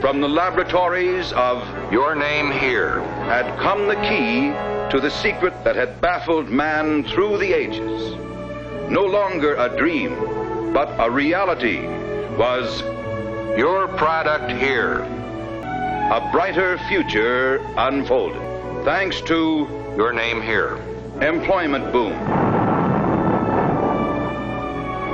From 0.00 0.20
the 0.20 0.28
laboratories 0.28 1.32
of 1.32 1.66
Your 1.90 2.14
name 2.14 2.50
here. 2.52 3.00
had 3.24 3.58
come 3.58 3.88
the 3.88 3.96
key 3.96 4.52
to 4.90 5.00
the 5.00 5.10
secret 5.10 5.54
that 5.64 5.74
had 5.74 6.00
baffled 6.02 6.50
man 6.50 7.02
through 7.04 7.38
the 7.38 7.52
ages. 7.52 8.14
No 8.90 9.04
longer 9.04 9.56
a 9.56 9.74
dream, 9.74 10.14
but 10.74 10.94
a 10.98 11.10
reality 11.10 11.80
was 12.36 12.82
Your 13.58 13.88
product 13.88 14.52
here. 14.52 15.00
a 15.00 16.28
brighter 16.30 16.78
future 16.88 17.60
unfolded. 17.78 18.42
Thanks 18.84 19.20
to 19.22 19.66
Your 19.96 20.12
name 20.12 20.42
here. 20.42 20.76
employment 21.22 21.90
boom. 21.90 22.12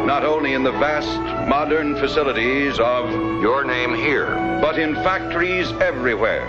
Not 0.06 0.24
only 0.24 0.54
in 0.54 0.64
the 0.64 0.72
vast 0.72 1.16
modern 1.48 1.96
facilities 1.96 2.80
of, 2.80 3.08
Your 3.42 3.64
name 3.64 3.92
here. 3.92 4.30
but 4.62 4.78
in 4.78 4.94
factories 4.94 5.68
everywhere, 5.80 6.46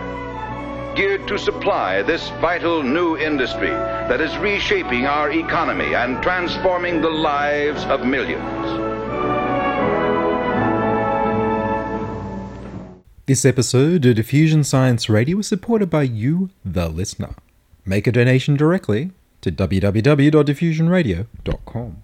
geared 0.95 1.27
to 1.27 1.40
supply 1.40 2.04
this 2.04 2.30
vital 2.40 2.84
new 2.84 3.17
industry 3.17 3.72
that 4.09 4.22
is 4.22 4.38
reshaping 4.38 5.08
our 5.08 5.31
economy 5.31 5.95
and 5.95 6.22
transforming 6.22 7.02
the 7.02 7.09
lives 7.09 7.84
of 7.86 8.05
millions. 8.05 8.44
This 13.25 13.44
episode 13.44 14.05
of 14.05 14.14
Diffusion 14.16 14.64
Science 14.64 15.09
Radio 15.09 15.39
is 15.39 15.48
supported 15.48 15.89
by 15.89 16.03
you, 16.03 16.52
the 16.64 16.89
listener. 16.89 17.34
Make 17.88 18.05
a 18.05 18.12
donation 18.12 18.55
directly 18.55 19.09
to 19.41 19.52
www.diffusionradio.com. 19.52 22.03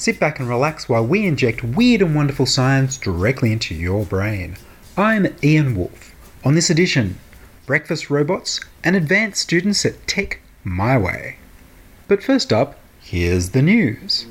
Sit 0.00 0.18
back 0.18 0.40
and 0.40 0.48
relax 0.48 0.88
while 0.88 1.06
we 1.06 1.26
inject 1.26 1.62
weird 1.62 2.00
and 2.00 2.14
wonderful 2.14 2.46
science 2.46 2.96
directly 2.96 3.52
into 3.52 3.74
your 3.74 4.06
brain. 4.06 4.56
I'm 4.96 5.26
Ian 5.44 5.76
Wolfe. 5.76 6.14
On 6.42 6.54
this 6.54 6.70
edition, 6.70 7.18
breakfast 7.66 8.08
robots 8.08 8.60
and 8.82 8.96
advanced 8.96 9.42
students 9.42 9.84
at 9.84 10.06
Tech 10.06 10.40
My 10.64 10.96
Way. 10.96 11.36
But 12.08 12.22
first 12.22 12.50
up, 12.50 12.78
here's 13.02 13.50
the 13.50 13.60
news. 13.60 14.24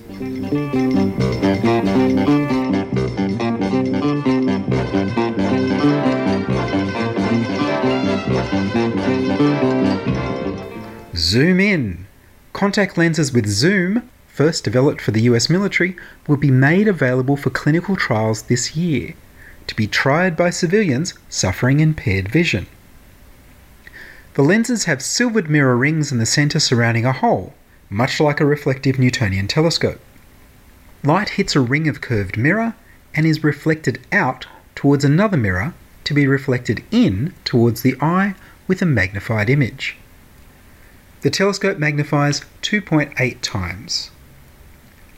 Zoom 11.16 11.60
in. 11.60 12.08
Contact 12.54 12.98
lenses 12.98 13.32
with 13.32 13.46
zoom, 13.46 14.09
first 14.40 14.64
developed 14.64 15.02
for 15.02 15.12
the 15.12 15.24
US 15.24 15.50
military, 15.50 15.98
will 16.26 16.38
be 16.38 16.50
made 16.50 16.88
available 16.88 17.36
for 17.36 17.50
clinical 17.50 17.98
trials 17.98 18.44
this 18.44 18.74
year 18.74 19.14
to 19.68 19.76
be 19.76 19.86
tried 19.86 20.38
by 20.38 20.50
civilians 20.50 21.14
suffering 21.28 21.82
impaired 21.82 22.30
vision. 22.30 22.66
The 24.36 24.42
lenses 24.42 24.86
have 24.86 25.02
silvered 25.02 25.50
mirror 25.50 25.76
rings 25.76 26.10
in 26.14 26.20
the 26.20 26.26
center 26.26 26.62
surrounding 26.62 27.06
a 27.06 27.12
hole, 27.12 27.54
much 27.90 28.22
like 28.22 28.40
a 28.40 28.46
reflective 28.46 28.98
Newtonian 28.98 29.50
telescope. 29.50 30.00
Light 31.04 31.32
hits 31.32 31.54
a 31.54 31.60
ring 31.60 31.90
of 31.90 32.00
curved 32.00 32.38
mirror 32.38 32.76
and 33.14 33.26
is 33.26 33.44
reflected 33.44 34.00
out 34.14 34.48
towards 34.74 35.04
another 35.04 35.36
mirror 35.36 35.74
to 36.06 36.14
be 36.14 36.26
reflected 36.26 36.82
in 36.92 37.34
towards 37.44 37.82
the 37.82 37.98
eye 38.00 38.36
with 38.70 38.82
a 38.82 38.86
magnified 38.86 39.50
image. 39.50 39.98
The 41.24 41.30
telescope 41.30 41.78
magnifies 41.78 42.46
2.8 42.62 43.42
times. 43.42 44.12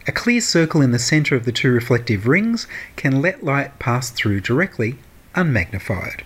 A 0.07 0.11
clear 0.11 0.41
circle 0.41 0.81
in 0.81 0.91
the 0.91 0.99
centre 0.99 1.35
of 1.35 1.45
the 1.45 1.51
two 1.51 1.71
reflective 1.71 2.27
rings 2.27 2.65
can 2.95 3.21
let 3.21 3.43
light 3.43 3.77
pass 3.77 4.09
through 4.09 4.41
directly, 4.41 4.97
unmagnified. 5.35 6.23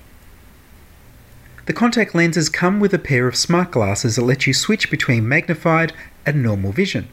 The 1.66 1.74
contact 1.74 2.16
lenses 2.16 2.48
come 2.48 2.80
with 2.80 2.94
a 2.94 3.00
pair 3.00 3.28
of 3.28 3.36
smart 3.36 3.72
glasses 3.72 4.16
that 4.16 4.24
let 4.24 4.48
you 4.48 4.54
switch 4.54 4.90
between 4.90 5.28
magnified 5.28 5.94
and 6.26 6.42
normal 6.42 6.72
vision. 6.72 7.10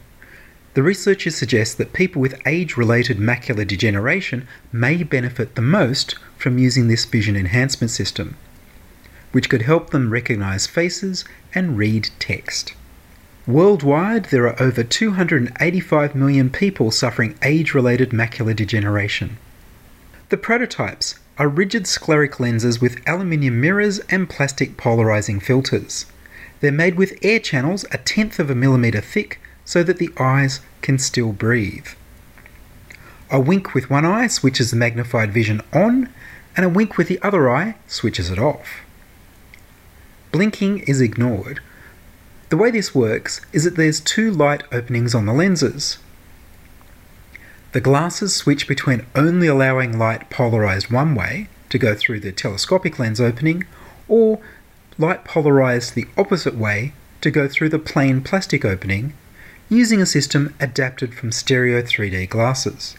The 0.74 0.82
researchers 0.82 1.34
suggest 1.34 1.78
that 1.78 1.92
people 1.92 2.22
with 2.22 2.40
age 2.46 2.76
related 2.76 3.18
macular 3.18 3.66
degeneration 3.66 4.46
may 4.70 5.02
benefit 5.02 5.54
the 5.54 5.62
most 5.62 6.14
from 6.36 6.58
using 6.58 6.86
this 6.86 7.04
vision 7.04 7.34
enhancement 7.34 7.90
system, 7.90 8.36
which 9.32 9.50
could 9.50 9.62
help 9.62 9.90
them 9.90 10.12
recognize 10.12 10.66
faces 10.66 11.24
and 11.54 11.76
read 11.76 12.10
text. 12.18 12.74
Worldwide, 13.46 14.26
there 14.26 14.46
are 14.46 14.62
over 14.62 14.84
285 14.84 16.14
million 16.14 16.48
people 16.48 16.92
suffering 16.92 17.36
age 17.42 17.74
related 17.74 18.10
macular 18.10 18.54
degeneration. 18.54 19.36
The 20.28 20.36
prototypes 20.36 21.18
are 21.38 21.48
rigid 21.48 21.84
scleral 21.84 22.38
lenses 22.38 22.80
with 22.80 23.00
aluminium 23.04 23.60
mirrors 23.60 23.98
and 24.10 24.30
plastic 24.30 24.76
polarizing 24.76 25.40
filters. 25.40 26.06
They're 26.60 26.70
made 26.70 26.94
with 26.94 27.18
air 27.20 27.40
channels 27.40 27.84
a 27.90 27.98
tenth 27.98 28.38
of 28.38 28.48
a 28.48 28.54
millimeter 28.54 29.00
thick 29.00 29.40
so 29.64 29.82
that 29.82 29.98
the 29.98 30.10
eyes 30.18 30.60
can 30.80 31.00
still 31.00 31.32
breathe. 31.32 31.88
A 33.28 33.40
wink 33.40 33.74
with 33.74 33.90
one 33.90 34.04
eye 34.04 34.28
switches 34.28 34.70
the 34.70 34.76
magnified 34.76 35.32
vision 35.32 35.62
on, 35.72 36.10
and 36.56 36.64
a 36.64 36.68
wink 36.68 36.96
with 36.96 37.08
the 37.08 37.20
other 37.22 37.50
eye 37.50 37.74
switches 37.88 38.30
it 38.30 38.38
off. 38.38 38.82
Blinking 40.30 40.80
is 40.80 41.00
ignored. 41.00 41.60
The 42.52 42.58
way 42.58 42.70
this 42.70 42.94
works 42.94 43.40
is 43.54 43.64
that 43.64 43.76
there's 43.76 43.98
two 43.98 44.30
light 44.30 44.62
openings 44.70 45.14
on 45.14 45.24
the 45.24 45.32
lenses. 45.32 45.96
The 47.72 47.80
glasses 47.80 48.34
switch 48.34 48.68
between 48.68 49.06
only 49.14 49.46
allowing 49.46 49.98
light 49.98 50.28
polarized 50.28 50.90
one 50.90 51.14
way 51.14 51.48
to 51.70 51.78
go 51.78 51.94
through 51.94 52.20
the 52.20 52.30
telescopic 52.30 52.98
lens 52.98 53.22
opening 53.22 53.64
or 54.06 54.38
light 54.98 55.24
polarized 55.24 55.94
the 55.94 56.06
opposite 56.18 56.54
way 56.54 56.92
to 57.22 57.30
go 57.30 57.48
through 57.48 57.70
the 57.70 57.78
plain 57.78 58.20
plastic 58.20 58.66
opening 58.66 59.14
using 59.70 60.02
a 60.02 60.04
system 60.04 60.54
adapted 60.60 61.14
from 61.14 61.32
stereo 61.32 61.80
3D 61.80 62.28
glasses. 62.28 62.96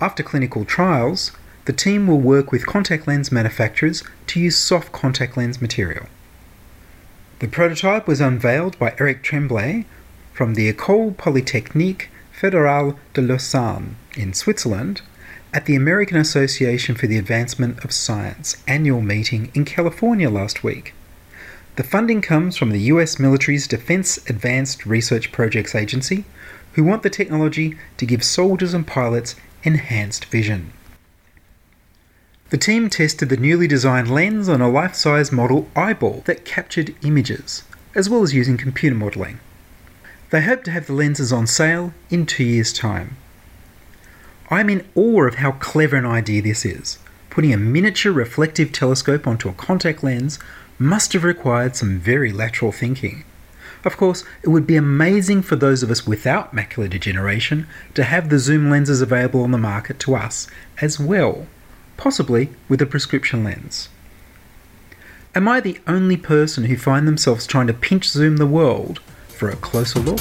After 0.00 0.22
clinical 0.22 0.64
trials, 0.64 1.32
the 1.66 1.74
team 1.74 2.06
will 2.06 2.20
work 2.20 2.52
with 2.52 2.66
contact 2.66 3.06
lens 3.06 3.30
manufacturers 3.30 4.02
to 4.28 4.40
use 4.40 4.56
soft 4.56 4.92
contact 4.92 5.36
lens 5.36 5.60
material. 5.60 6.06
The 7.40 7.46
prototype 7.46 8.08
was 8.08 8.20
unveiled 8.20 8.76
by 8.80 8.96
Eric 8.98 9.22
Tremblay 9.22 9.84
from 10.32 10.54
the 10.54 10.72
École 10.72 11.16
Polytechnique 11.16 12.08
Fédérale 12.36 12.96
de 13.14 13.22
Lausanne 13.22 13.94
in 14.16 14.32
Switzerland 14.32 15.02
at 15.54 15.64
the 15.64 15.76
American 15.76 16.16
Association 16.16 16.96
for 16.96 17.06
the 17.06 17.16
Advancement 17.16 17.84
of 17.84 17.92
Science 17.92 18.56
annual 18.66 19.00
meeting 19.00 19.52
in 19.54 19.64
California 19.64 20.28
last 20.28 20.64
week. 20.64 20.94
The 21.76 21.84
funding 21.84 22.22
comes 22.22 22.56
from 22.56 22.70
the 22.70 22.90
US 22.92 23.20
military's 23.20 23.68
Defense 23.68 24.18
Advanced 24.28 24.84
Research 24.84 25.30
Projects 25.30 25.76
Agency, 25.76 26.24
who 26.72 26.82
want 26.82 27.04
the 27.04 27.10
technology 27.10 27.78
to 27.98 28.06
give 28.06 28.24
soldiers 28.24 28.74
and 28.74 28.84
pilots 28.84 29.36
enhanced 29.62 30.24
vision. 30.24 30.72
The 32.50 32.56
team 32.56 32.88
tested 32.88 33.28
the 33.28 33.36
newly 33.36 33.66
designed 33.66 34.10
lens 34.10 34.48
on 34.48 34.62
a 34.62 34.70
life 34.70 34.94
size 34.94 35.30
model 35.30 35.68
eyeball 35.76 36.22
that 36.24 36.46
captured 36.46 36.94
images, 37.02 37.62
as 37.94 38.08
well 38.08 38.22
as 38.22 38.32
using 38.32 38.56
computer 38.56 38.96
modelling. 38.96 39.38
They 40.30 40.40
hope 40.40 40.64
to 40.64 40.70
have 40.70 40.86
the 40.86 40.94
lenses 40.94 41.30
on 41.30 41.46
sale 41.46 41.92
in 42.08 42.24
two 42.24 42.44
years' 42.44 42.72
time. 42.72 43.18
I'm 44.50 44.70
in 44.70 44.86
awe 44.94 45.24
of 45.24 45.34
how 45.36 45.52
clever 45.52 45.96
an 45.96 46.06
idea 46.06 46.40
this 46.40 46.64
is. 46.64 46.98
Putting 47.28 47.52
a 47.52 47.58
miniature 47.58 48.12
reflective 48.12 48.72
telescope 48.72 49.26
onto 49.26 49.50
a 49.50 49.52
contact 49.52 50.02
lens 50.02 50.38
must 50.78 51.12
have 51.12 51.24
required 51.24 51.76
some 51.76 51.98
very 51.98 52.32
lateral 52.32 52.72
thinking. 52.72 53.24
Of 53.84 53.98
course, 53.98 54.24
it 54.42 54.48
would 54.48 54.66
be 54.66 54.76
amazing 54.76 55.42
for 55.42 55.56
those 55.56 55.82
of 55.82 55.90
us 55.90 56.06
without 56.06 56.54
macular 56.54 56.88
degeneration 56.88 57.66
to 57.92 58.04
have 58.04 58.30
the 58.30 58.38
zoom 58.38 58.70
lenses 58.70 59.02
available 59.02 59.42
on 59.42 59.50
the 59.50 59.58
market 59.58 59.98
to 60.00 60.16
us 60.16 60.46
as 60.80 60.98
well, 60.98 61.46
possibly 61.98 62.48
with 62.68 62.80
a 62.80 62.86
prescription 62.86 63.44
lens. 63.44 63.90
Am 65.34 65.46
I 65.46 65.60
the 65.60 65.78
only 65.86 66.16
person 66.16 66.64
who 66.64 66.76
find 66.78 67.06
themselves 67.06 67.46
trying 67.46 67.66
to 67.66 67.74
pinch 67.74 68.08
zoom 68.08 68.38
the 68.38 68.46
world 68.46 69.00
for 69.28 69.50
a 69.50 69.56
closer 69.56 70.00
look? 70.00 70.20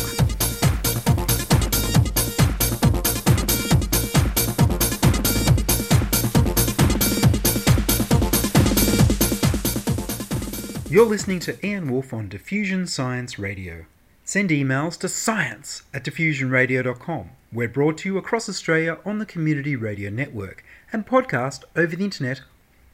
You're 10.90 11.06
listening 11.06 11.40
to 11.42 11.66
Ian 11.66 11.92
Wolfe 11.92 12.12
on 12.12 12.28
Diffusion 12.28 12.88
Science 12.88 13.38
Radio. 13.38 13.86
Send 14.28 14.50
emails 14.50 15.00
to 15.00 15.08
science 15.08 15.84
at 15.94 16.04
diffusionradio.com. 16.04 17.30
We're 17.54 17.70
brought 17.70 18.00
to 18.00 18.10
you 18.10 18.18
across 18.18 18.50
Australia 18.50 18.98
on 19.06 19.20
the 19.20 19.26
Community 19.26 19.78
Radio 19.78 20.10
Network 20.10 20.66
and 20.92 21.08
podcast 21.08 21.64
over 21.78 21.96
the 21.96 22.04
internet 22.04 22.42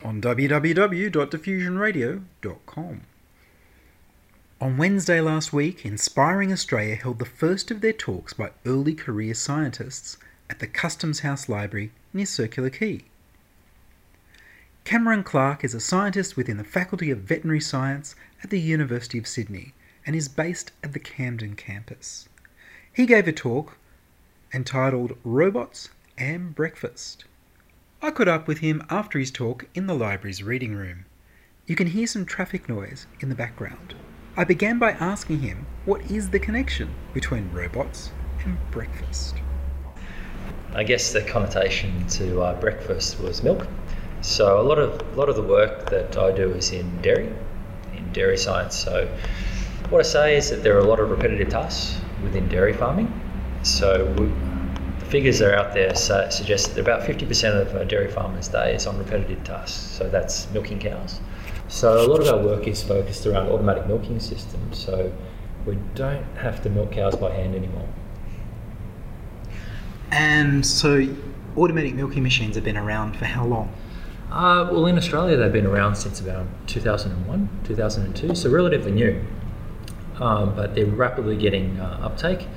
on 0.03 0.21
www.diffusionradio.com. 0.21 3.01
On 4.61 4.77
Wednesday 4.77 5.21
last 5.21 5.51
week, 5.51 5.83
Inspiring 5.83 6.53
Australia 6.53 6.93
held 6.93 7.17
the 7.17 7.25
first 7.25 7.71
of 7.71 7.81
their 7.81 7.93
talks 7.93 8.33
by 8.33 8.51
early 8.63 8.93
career 8.93 9.33
scientists 9.33 10.17
at 10.51 10.59
the 10.59 10.67
Customs 10.67 11.21
House 11.21 11.49
Library 11.49 11.91
near 12.13 12.27
Circular 12.27 12.69
Quay. 12.69 13.05
Cameron 14.83 15.23
Clark 15.23 15.63
is 15.63 15.73
a 15.73 15.79
scientist 15.79 16.37
within 16.37 16.57
the 16.57 16.63
Faculty 16.63 17.09
of 17.09 17.21
Veterinary 17.21 17.59
Science 17.59 18.13
at 18.43 18.51
the 18.51 18.61
University 18.61 19.17
of 19.17 19.25
Sydney 19.25 19.73
and 20.05 20.15
is 20.15 20.27
based 20.27 20.71
at 20.83 20.93
the 20.93 20.99
Camden 20.99 21.55
campus. 21.55 22.27
He 22.91 23.05
gave 23.05 23.27
a 23.27 23.31
talk 23.31 23.77
entitled 24.53 25.17
Robots 25.23 25.89
and 26.17 26.53
Breakfast. 26.53 27.25
I 28.01 28.11
caught 28.11 28.27
up 28.27 28.47
with 28.47 28.59
him 28.59 28.83
after 28.89 29.17
his 29.17 29.31
talk 29.31 29.65
in 29.73 29.87
the 29.87 29.95
library's 29.95 30.43
reading 30.43 30.75
room. 30.75 31.05
You 31.65 31.75
can 31.75 31.87
hear 31.87 32.05
some 32.05 32.25
traffic 32.25 32.67
noise 32.67 33.07
in 33.19 33.29
the 33.29 33.35
background. 33.35 33.95
I 34.35 34.43
began 34.43 34.77
by 34.79 34.91
asking 34.91 35.39
him 35.39 35.65
what 35.85 36.11
is 36.11 36.29
the 36.29 36.39
connection 36.39 36.93
between 37.13 37.51
robots 37.51 38.11
and 38.43 38.57
breakfast. 38.71 39.35
I 40.73 40.83
guess 40.83 41.13
the 41.13 41.21
connotation 41.21 42.05
to 42.07 42.41
uh, 42.41 42.59
breakfast 42.59 43.19
was 43.19 43.43
milk. 43.43 43.67
So 44.21 44.59
a 44.59 44.63
lot 44.63 44.79
of 44.79 45.01
a 45.01 45.15
lot 45.15 45.29
of 45.29 45.35
the 45.35 45.43
work 45.43 45.89
that 45.89 46.17
I 46.17 46.31
do 46.31 46.51
is 46.51 46.71
in 46.71 47.01
dairy, 47.01 47.31
in 47.95 48.11
dairy 48.11 48.37
science. 48.37 48.75
So 48.75 49.07
what 49.93 49.99
I 49.99 50.09
say 50.09 50.37
is 50.37 50.49
that 50.49 50.63
there 50.63 50.75
are 50.75 50.79
a 50.79 50.87
lot 50.87 50.99
of 50.99 51.11
repetitive 51.11 51.49
tasks 51.49 52.01
within 52.23 52.49
dairy 52.49 52.73
farming. 52.73 53.13
So 53.61 54.11
we, 54.17 54.25
the 54.97 55.05
figures 55.05 55.37
that 55.37 55.53
are 55.53 55.55
out 55.55 55.75
there 55.75 55.93
su- 55.93 56.31
suggest 56.31 56.73
that 56.73 56.81
about 56.81 57.03
50% 57.03 57.61
of 57.61 57.75
a 57.75 57.85
dairy 57.85 58.09
farmer's 58.09 58.47
day 58.47 58.73
is 58.73 58.87
on 58.87 58.97
repetitive 58.97 59.43
tasks. 59.43 59.77
So 59.95 60.09
that's 60.09 60.51
milking 60.51 60.79
cows. 60.79 61.21
So 61.67 62.03
a 62.03 62.07
lot 62.07 62.21
of 62.21 62.27
our 62.27 62.43
work 62.43 62.67
is 62.67 62.81
focused 62.81 63.27
around 63.27 63.49
automatic 63.49 63.85
milking 63.85 64.19
systems. 64.19 64.79
So 64.79 65.13
we 65.67 65.77
don't 65.93 66.25
have 66.37 66.63
to 66.63 66.71
milk 66.71 66.93
cows 66.93 67.15
by 67.15 67.31
hand 67.31 67.53
anymore. 67.53 67.87
And 70.09 70.65
so, 70.65 71.07
automatic 71.55 71.93
milking 71.93 72.23
machines 72.23 72.55
have 72.55 72.63
been 72.63 72.77
around 72.77 73.15
for 73.15 73.25
how 73.25 73.45
long? 73.45 73.73
Uh, 74.31 74.69
well, 74.71 74.87
in 74.87 74.97
Australia, 74.97 75.37
they've 75.37 75.53
been 75.53 75.65
around 75.65 75.95
since 75.95 76.19
about 76.19 76.45
2001, 76.67 77.49
2002, 77.63 78.35
so 78.35 78.49
relatively 78.49 78.91
new. 78.91 79.23
Um, 80.19 80.55
but 80.55 80.75
they're 80.75 80.85
rapidly 80.85 81.35
getting 81.35 81.79
uh, 81.79 81.99
uptake 82.03 82.47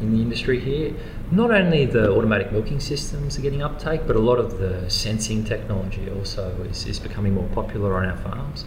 in 0.00 0.14
the 0.14 0.22
industry 0.22 0.60
here. 0.60 0.94
Not 1.30 1.50
only 1.50 1.86
the 1.86 2.10
automatic 2.12 2.52
milking 2.52 2.80
systems 2.80 3.38
are 3.38 3.42
getting 3.42 3.62
uptake, 3.62 4.06
but 4.06 4.16
a 4.16 4.20
lot 4.20 4.38
of 4.38 4.58
the 4.58 4.88
sensing 4.90 5.44
technology 5.44 6.10
also 6.10 6.50
is, 6.68 6.86
is 6.86 6.98
becoming 6.98 7.34
more 7.34 7.48
popular 7.54 7.96
on 7.96 8.06
our 8.06 8.16
farms. 8.18 8.64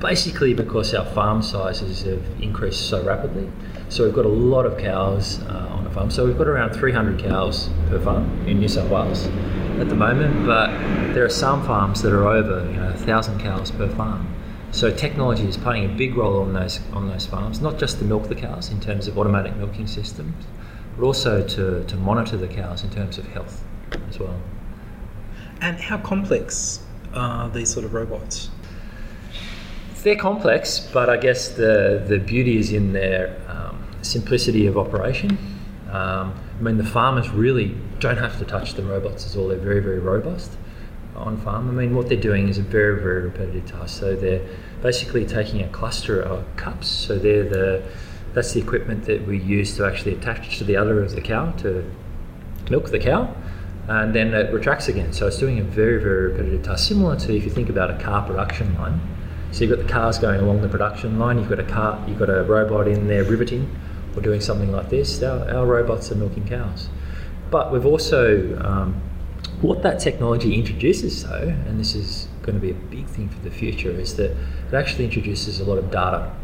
Basically, 0.00 0.52
because 0.54 0.94
our 0.94 1.04
farm 1.06 1.42
sizes 1.42 2.02
have 2.02 2.24
increased 2.40 2.88
so 2.88 3.04
rapidly. 3.04 3.48
So, 3.88 4.04
we've 4.04 4.14
got 4.14 4.24
a 4.24 4.28
lot 4.28 4.66
of 4.66 4.78
cows 4.78 5.40
uh, 5.42 5.68
on 5.70 5.86
a 5.86 5.90
farm. 5.90 6.10
So, 6.10 6.26
we've 6.26 6.38
got 6.38 6.48
around 6.48 6.72
300 6.72 7.22
cows 7.22 7.68
per 7.88 8.00
farm 8.00 8.48
in 8.48 8.58
New 8.58 8.68
South 8.68 8.90
Wales 8.90 9.26
at 9.78 9.88
the 9.88 9.94
moment, 9.94 10.44
but 10.44 10.70
there 11.14 11.24
are 11.24 11.30
some 11.30 11.64
farms 11.64 12.02
that 12.02 12.12
are 12.12 12.26
over 12.26 12.68
you 12.70 12.76
know, 12.78 12.90
1,000 12.90 13.40
cows 13.40 13.70
per 13.70 13.88
farm. 13.88 14.26
So 14.72 14.90
technology 14.90 15.46
is 15.46 15.58
playing 15.58 15.84
a 15.84 15.94
big 15.94 16.16
role 16.16 16.40
on 16.40 16.54
those 16.54 16.80
on 16.94 17.06
those 17.06 17.26
farms, 17.26 17.60
not 17.60 17.78
just 17.78 17.98
to 17.98 18.04
milk 18.04 18.28
the 18.28 18.34
cows 18.34 18.70
in 18.70 18.80
terms 18.80 19.06
of 19.06 19.18
automatic 19.18 19.54
milking 19.56 19.86
systems, 19.86 20.46
but 20.96 21.04
also 21.04 21.46
to, 21.46 21.84
to 21.84 21.96
monitor 21.96 22.38
the 22.38 22.48
cows 22.48 22.82
in 22.82 22.90
terms 22.90 23.18
of 23.18 23.26
health 23.28 23.62
as 24.08 24.18
well. 24.18 24.40
And 25.60 25.78
how 25.78 25.98
complex 25.98 26.80
are 27.14 27.50
these 27.50 27.70
sort 27.72 27.84
of 27.84 27.92
robots? 27.92 28.50
They're 30.02 30.16
complex, 30.16 30.80
but 30.80 31.08
I 31.08 31.18
guess 31.18 31.50
the, 31.50 32.02
the 32.08 32.18
beauty 32.18 32.56
is 32.56 32.72
in 32.72 32.92
their 32.92 33.40
um, 33.48 33.86
simplicity 34.00 34.66
of 34.66 34.76
operation. 34.76 35.38
Um, 35.90 36.34
I 36.58 36.62
mean, 36.62 36.78
the 36.78 36.84
farmers 36.84 37.28
really 37.30 37.76
don't 38.00 38.16
have 38.16 38.38
to 38.38 38.44
touch 38.44 38.74
the 38.74 38.82
robots 38.82 39.30
at 39.30 39.38
all. 39.38 39.48
They're 39.48 39.58
very, 39.58 39.80
very 39.80 40.00
robust 40.00 40.56
on 41.16 41.36
farm. 41.38 41.68
I 41.68 41.72
mean, 41.72 41.94
what 41.94 42.08
they're 42.08 42.16
doing 42.16 42.48
is 42.48 42.58
a 42.58 42.62
very, 42.62 43.00
very 43.00 43.22
repetitive 43.22 43.66
task. 43.66 44.00
So 44.00 44.16
they're 44.16 44.46
basically 44.82 45.26
taking 45.26 45.62
a 45.62 45.68
cluster 45.68 46.20
of 46.20 46.44
cups. 46.56 46.88
So 46.88 47.18
they're 47.18 47.48
the 47.48 47.82
that's 48.34 48.52
the 48.52 48.60
equipment 48.60 49.04
that 49.04 49.26
we 49.26 49.38
use 49.38 49.76
to 49.76 49.84
actually 49.84 50.14
attach 50.14 50.58
to 50.58 50.64
the 50.64 50.76
udder 50.76 51.02
of 51.02 51.14
the 51.14 51.20
cow 51.20 51.52
to 51.58 51.84
milk 52.70 52.90
the 52.90 52.98
cow, 52.98 53.34
and 53.88 54.14
then 54.14 54.32
it 54.32 54.52
retracts 54.52 54.88
again. 54.88 55.12
So 55.12 55.26
it's 55.26 55.38
doing 55.38 55.58
a 55.58 55.64
very, 55.64 56.00
very 56.00 56.32
repetitive 56.32 56.62
task, 56.62 56.88
similar 56.88 57.16
to 57.16 57.36
if 57.36 57.44
you 57.44 57.50
think 57.50 57.68
about 57.68 57.90
a 57.90 57.98
car 58.02 58.26
production 58.26 58.74
line. 58.76 59.00
So 59.50 59.64
you've 59.64 59.76
got 59.76 59.86
the 59.86 59.92
cars 59.92 60.18
going 60.18 60.40
along 60.40 60.62
the 60.62 60.68
production 60.68 61.18
line. 61.18 61.38
You've 61.38 61.50
got 61.50 61.60
a 61.60 61.64
car, 61.64 62.02
you've 62.08 62.18
got 62.18 62.30
a 62.30 62.42
robot 62.44 62.88
in 62.88 63.06
there 63.06 63.24
riveting 63.24 63.76
or 64.16 64.22
doing 64.22 64.40
something 64.40 64.72
like 64.72 64.88
this. 64.88 65.22
Our, 65.22 65.50
our 65.54 65.66
robots 65.66 66.10
are 66.10 66.14
milking 66.14 66.48
cows, 66.48 66.88
but 67.50 67.70
we've 67.70 67.84
also 67.84 68.58
um, 68.64 69.02
what 69.62 69.82
that 69.82 70.00
technology 70.00 70.54
introduces, 70.54 71.22
though, 71.24 71.54
and 71.66 71.78
this 71.78 71.94
is 71.94 72.28
going 72.42 72.54
to 72.54 72.60
be 72.60 72.72
a 72.72 72.74
big 72.74 73.06
thing 73.06 73.28
for 73.28 73.38
the 73.40 73.50
future, 73.50 73.90
is 73.90 74.16
that 74.16 74.32
it 74.32 74.74
actually 74.74 75.04
introduces 75.04 75.60
a 75.60 75.64
lot 75.64 75.78
of 75.78 75.90
data 75.90 76.34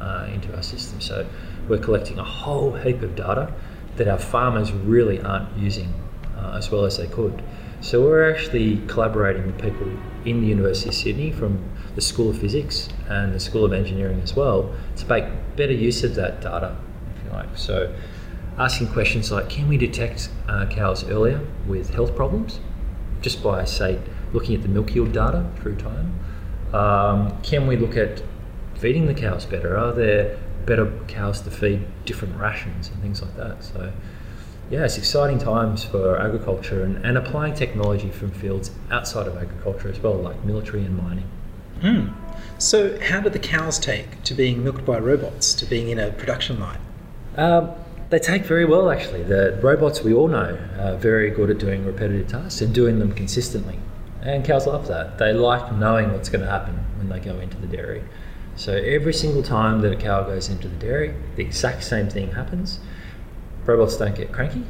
uh, 0.00 0.28
into 0.32 0.54
our 0.54 0.62
system. 0.62 1.00
So 1.00 1.26
we're 1.68 1.78
collecting 1.78 2.18
a 2.18 2.24
whole 2.24 2.72
heap 2.72 3.02
of 3.02 3.14
data 3.16 3.52
that 3.96 4.08
our 4.08 4.18
farmers 4.18 4.72
really 4.72 5.20
aren't 5.20 5.56
using 5.56 5.94
uh, 6.36 6.56
as 6.58 6.70
well 6.70 6.84
as 6.84 6.98
they 6.98 7.06
could. 7.06 7.42
So 7.80 8.02
we're 8.02 8.28
actually 8.30 8.82
collaborating 8.88 9.46
with 9.46 9.60
people 9.60 9.88
in 10.24 10.40
the 10.40 10.48
University 10.48 10.88
of 10.88 10.94
Sydney 10.94 11.30
from 11.30 11.70
the 11.94 12.00
School 12.00 12.30
of 12.30 12.38
Physics 12.38 12.88
and 13.08 13.32
the 13.32 13.40
School 13.40 13.64
of 13.64 13.72
Engineering 13.72 14.20
as 14.22 14.34
well 14.34 14.74
to 14.96 15.06
make 15.06 15.24
better 15.56 15.72
use 15.72 16.02
of 16.02 16.14
that 16.16 16.40
data, 16.40 16.76
if 17.16 17.24
you 17.24 17.30
like. 17.30 17.56
So 17.56 17.94
asking 18.58 18.88
questions 18.88 19.30
like 19.30 19.48
can 19.48 19.68
we 19.68 19.76
detect 19.76 20.30
uh, 20.48 20.66
cows 20.66 21.08
earlier 21.08 21.40
with 21.66 21.90
health 21.94 22.14
problems? 22.16 22.60
Just 23.20 23.42
by 23.42 23.64
say 23.64 24.00
looking 24.32 24.54
at 24.54 24.62
the 24.62 24.68
milk 24.68 24.94
yield 24.94 25.12
data 25.12 25.50
through 25.56 25.76
time. 25.76 26.18
Um, 26.72 27.40
can 27.42 27.66
we 27.66 27.76
look 27.76 27.96
at 27.96 28.22
feeding 28.74 29.06
the 29.06 29.14
cows 29.14 29.46
better? 29.46 29.76
Are 29.76 29.92
there 29.92 30.38
better 30.66 30.92
cows 31.06 31.40
to 31.42 31.50
feed 31.50 31.86
different 32.04 32.36
rations 32.36 32.88
and 32.88 33.00
things 33.00 33.22
like 33.22 33.36
that? 33.36 33.62
So 33.64 33.92
yeah 34.68 34.84
it's 34.84 34.98
exciting 34.98 35.38
times 35.38 35.84
for 35.84 36.18
agriculture 36.18 36.82
and, 36.82 36.96
and 37.06 37.16
applying 37.16 37.54
technology 37.54 38.10
from 38.10 38.32
fields 38.32 38.72
outside 38.90 39.28
of 39.28 39.36
agriculture 39.36 39.88
as 39.88 40.00
well 40.00 40.14
like 40.14 40.44
military 40.44 40.84
and 40.84 40.96
mining. 40.96 41.30
Hmm. 41.80 42.08
So, 42.58 42.98
how 43.00 43.20
do 43.20 43.28
the 43.28 43.38
cows 43.38 43.78
take 43.78 44.22
to 44.24 44.34
being 44.34 44.64
milked 44.64 44.86
by 44.86 44.98
robots, 44.98 45.52
to 45.54 45.66
being 45.66 45.88
in 45.88 45.98
a 45.98 46.10
production 46.10 46.58
line? 46.58 46.80
Um, 47.36 47.70
they 48.10 48.18
take 48.18 48.44
very 48.44 48.64
well, 48.64 48.90
actually. 48.90 49.22
The 49.22 49.58
robots 49.62 50.02
we 50.02 50.14
all 50.14 50.28
know 50.28 50.58
are 50.78 50.96
very 50.96 51.30
good 51.30 51.50
at 51.50 51.58
doing 51.58 51.84
repetitive 51.84 52.28
tasks 52.28 52.60
and 52.60 52.74
doing 52.74 52.98
them 52.98 53.12
consistently. 53.12 53.78
And 54.22 54.44
cows 54.44 54.66
love 54.66 54.86
that. 54.88 55.18
They 55.18 55.32
like 55.32 55.72
knowing 55.72 56.12
what's 56.12 56.28
going 56.28 56.44
to 56.44 56.50
happen 56.50 56.74
when 56.98 57.08
they 57.08 57.20
go 57.20 57.38
into 57.38 57.56
the 57.56 57.66
dairy. 57.66 58.02
So 58.56 58.72
every 58.72 59.12
single 59.12 59.42
time 59.42 59.80
that 59.82 59.92
a 59.92 59.96
cow 59.96 60.22
goes 60.22 60.48
into 60.48 60.68
the 60.68 60.76
dairy, 60.76 61.14
the 61.36 61.42
exact 61.42 61.84
same 61.84 62.08
thing 62.08 62.32
happens. 62.32 62.80
Robots 63.64 63.96
don't 63.96 64.14
get 64.14 64.32
cranky 64.32 64.64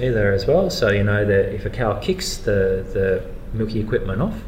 either 0.00 0.32
as 0.32 0.46
well. 0.46 0.70
So 0.70 0.90
you 0.90 1.02
know 1.02 1.24
that 1.24 1.54
if 1.54 1.66
a 1.66 1.70
cow 1.70 1.98
kicks 1.98 2.38
the, 2.38 2.86
the 2.92 3.28
milky 3.52 3.80
equipment 3.80 4.22
off, 4.22 4.40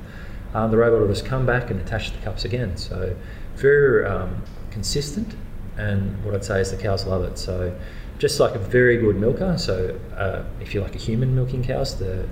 um, 0.55 0.71
the 0.71 0.77
robot 0.77 1.01
will 1.01 1.09
just 1.09 1.27
come 1.27 1.47
back 1.47 1.71
and 1.71 1.81
attach 1.81 2.13
the 2.13 2.19
cups 2.19 2.45
again. 2.45 2.77
So 2.77 3.17
very 3.57 4.07
um, 4.07 4.43
consistent 4.71 5.35
and 5.77 6.23
what 6.25 6.35
I'd 6.35 6.45
say 6.45 6.61
is 6.61 6.71
the 6.71 6.77
cows 6.77 7.07
love 7.07 7.25
it. 7.25 7.39
So 7.39 7.75
just 8.21 8.39
like 8.39 8.55
a 8.55 8.59
very 8.59 8.99
good 8.99 9.17
milker, 9.17 9.57
so 9.57 9.99
uh, 10.15 10.45
if 10.61 10.75
you 10.75 10.83
like 10.83 10.95
a 10.95 10.99
human 10.99 11.35
milking 11.35 11.65
cows, 11.65 11.99
the, 11.99 12.29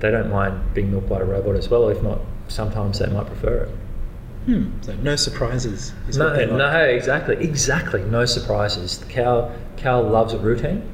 they 0.00 0.10
don't 0.10 0.30
mind 0.30 0.74
being 0.74 0.90
milked 0.90 1.08
by 1.08 1.20
a 1.20 1.24
robot 1.24 1.54
as 1.54 1.68
well. 1.68 1.88
If 1.88 2.02
not, 2.02 2.20
sometimes 2.48 2.98
they 2.98 3.06
might 3.06 3.26
prefer 3.28 3.62
it. 3.62 3.68
Hmm. 4.46 4.82
So, 4.82 4.94
no 4.96 5.14
surprises. 5.14 5.92
Is 6.08 6.18
No, 6.18 6.34
like. 6.34 6.50
no, 6.50 6.84
exactly, 6.84 7.36
exactly. 7.36 8.02
No 8.02 8.24
surprises. 8.26 8.98
The 8.98 9.06
cow 9.06 9.52
cow 9.76 10.02
loves 10.02 10.34
a 10.34 10.38
routine. 10.38 10.92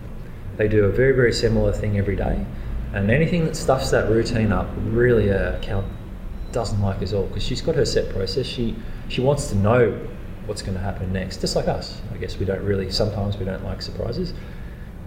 They 0.59 0.69
do 0.69 0.85
a 0.85 0.91
very 0.91 1.13
very 1.13 1.33
similar 1.33 1.73
thing 1.73 1.97
every 1.97 2.17
day, 2.17 2.45
and 2.93 3.11
anything 3.11 3.47
that 3.47 3.57
stuffs 3.57 3.91
that 3.93 4.11
routine 4.11 4.53
up, 4.53 4.69
really 4.77 5.31
a 5.31 5.59
cow 5.63 5.83
doesn't 6.53 6.83
like 6.83 7.01
at 7.01 7.15
all 7.15 7.27
because 7.27 7.43
she's 7.43 7.63
got 7.63 7.77
her 7.77 7.87
set 7.87 8.11
process. 8.11 8.45
She 8.45 8.77
she 9.09 9.23
wants 9.23 9.49
to 9.49 9.57
know 9.57 9.99
what's 10.51 10.63
going 10.63 10.77
to 10.77 10.83
happen 10.83 11.13
next, 11.13 11.41
just 11.41 11.55
like 11.55 11.69
us. 11.69 12.01
I 12.13 12.17
guess 12.17 12.37
we 12.37 12.45
don't 12.45 12.65
really. 12.65 12.91
Sometimes 12.91 13.39
we 13.39 13.45
don't 13.45 13.65
like 13.65 13.81
surprises, 13.81 14.35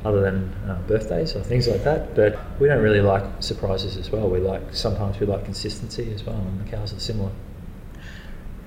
other 0.06 0.22
than 0.22 0.54
uh, 0.68 0.82
birthdays 0.88 1.36
or 1.36 1.42
things 1.42 1.68
like 1.68 1.84
that. 1.84 2.16
But 2.16 2.40
we 2.62 2.68
don't 2.70 2.82
really 2.82 3.02
like 3.02 3.26
surprises 3.42 3.98
as 3.98 4.10
well. 4.10 4.30
We 4.30 4.40
like 4.40 4.62
sometimes 4.74 5.20
we 5.20 5.28
like 5.28 5.44
consistency 5.44 6.12
as 6.14 6.24
well, 6.24 6.38
and 6.38 6.66
the 6.66 6.72
cows 6.72 6.94
are 6.94 7.00
similar. 7.00 7.32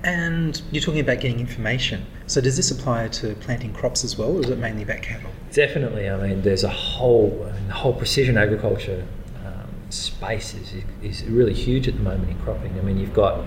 And 0.03 0.61
you're 0.71 0.83
talking 0.83 1.01
about 1.01 1.19
getting 1.19 1.39
information. 1.39 2.05
So 2.27 2.39
does 2.39 2.55
this 2.55 2.69
apply 2.69 3.07
to 3.19 3.33
planting 3.37 3.73
crops 3.73 4.03
as 4.03 4.15
well, 4.15 4.37
or 4.37 4.41
is 4.41 4.49
it 4.51 4.59
mainly 4.59 4.83
about 4.83 5.01
cattle? 5.01 5.31
Definitely. 5.51 6.07
I 6.07 6.15
mean, 6.27 6.43
there's 6.43 6.63
a 6.63 6.69
whole 6.69 7.49
I 7.49 7.53
mean, 7.53 7.67
the 7.67 7.73
whole 7.73 7.93
precision 7.93 8.37
agriculture 8.37 9.03
um, 9.43 9.67
space 9.89 10.53
is, 10.53 10.73
is 11.01 11.23
really 11.25 11.55
huge 11.55 11.87
at 11.87 11.95
the 11.95 12.03
moment 12.03 12.29
in 12.29 12.37
cropping. 12.41 12.77
I 12.77 12.83
mean, 12.83 12.99
you've 12.99 13.15
got 13.15 13.43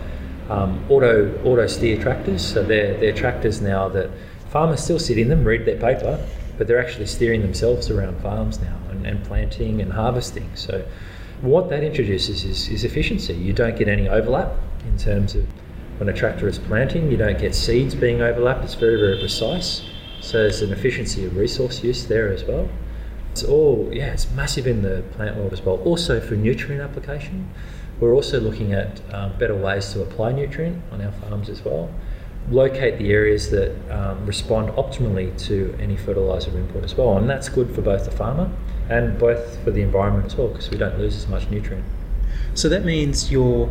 um, 0.51 0.85
auto 0.91 1.33
auto 1.45 1.67
steer 1.67 2.01
tractors, 2.01 2.45
so 2.45 2.63
they're 2.63 2.99
they're 2.99 3.15
tractors 3.15 3.61
now 3.61 3.89
that 3.89 4.11
farmers 4.51 4.83
still 4.83 4.99
sit 4.99 5.17
in 5.17 5.29
them, 5.29 5.45
read 5.45 5.65
their 5.65 5.79
paper, 5.79 6.25
but 6.59 6.67
they're 6.67 6.83
actually 6.83 7.07
steering 7.07 7.41
themselves 7.43 7.89
around 7.89 8.21
farms 8.21 8.61
now 8.61 8.77
and, 8.91 9.07
and 9.07 9.25
planting 9.25 9.81
and 9.81 9.93
harvesting. 9.93 10.51
So 10.55 10.85
what 11.41 11.71
that 11.71 11.83
introduces 11.83 12.45
is, 12.45 12.69
is 12.69 12.85
efficiency. 12.85 13.35
You 13.35 13.53
don't 13.53 13.77
get 13.77 13.89
any 13.89 14.09
overlap 14.09 14.53
in 14.87 14.99
terms 14.99 15.35
of 15.35 15.47
when 15.99 16.09
a 16.09 16.13
tractor 16.13 16.49
is 16.49 16.59
planting, 16.59 17.11
you 17.11 17.17
don't 17.17 17.39
get 17.39 17.55
seeds 17.55 17.95
being 17.95 18.21
overlapped. 18.21 18.65
It's 18.65 18.75
very, 18.75 18.99
very 18.99 19.19
precise. 19.19 19.83
So 20.21 20.39
there's 20.43 20.63
an 20.63 20.73
efficiency 20.73 21.25
of 21.25 21.37
resource 21.37 21.83
use 21.83 22.07
there 22.07 22.33
as 22.33 22.45
well. 22.45 22.69
It's 23.33 23.45
all, 23.45 23.89
yeah, 23.93 24.13
it's 24.13 24.31
massive 24.33 24.67
in 24.67 24.83
the 24.83 25.03
plant 25.13 25.37
world 25.37 25.53
as 25.53 25.63
well. 25.63 25.77
Also 25.83 26.21
for 26.21 26.35
nutrient 26.35 26.83
application, 26.83 27.51
we're 28.01 28.15
also 28.15 28.41
looking 28.41 28.73
at 28.73 29.01
um, 29.15 29.37
better 29.39 29.55
ways 29.55 29.93
to 29.93 30.03
apply 30.03 30.33
nutrient 30.33 30.83
on 30.91 31.01
our 31.03 31.13
farms 31.13 31.49
as 31.49 31.63
well. 31.65 31.91
Locate 32.51 32.99
the 32.99 33.13
areas 33.13 33.51
that 33.51 33.77
um, 33.91 34.25
respond 34.27 34.71
optimally 34.71 35.39
to 35.47 35.77
any 35.79 35.97
fertiliser 35.97 36.57
input 36.57 36.83
as 36.83 36.95
well, 36.95 37.19
and 37.19 37.29
that's 37.29 37.49
good 37.49 37.73
for 37.75 37.83
both 37.83 38.07
the 38.07 38.11
farmer 38.11 38.51
and 38.89 39.19
both 39.19 39.63
for 39.63 39.71
the 39.71 39.83
environment 39.83 40.27
as 40.27 40.37
well 40.37 40.49
because 40.49 40.71
we 40.71 40.79
don't 40.79 40.99
lose 40.99 41.15
as 41.15 41.29
much 41.29 41.49
nutrient. 41.51 41.85
So 42.55 42.69
that 42.71 42.85
means 42.85 43.31
you're 43.31 43.69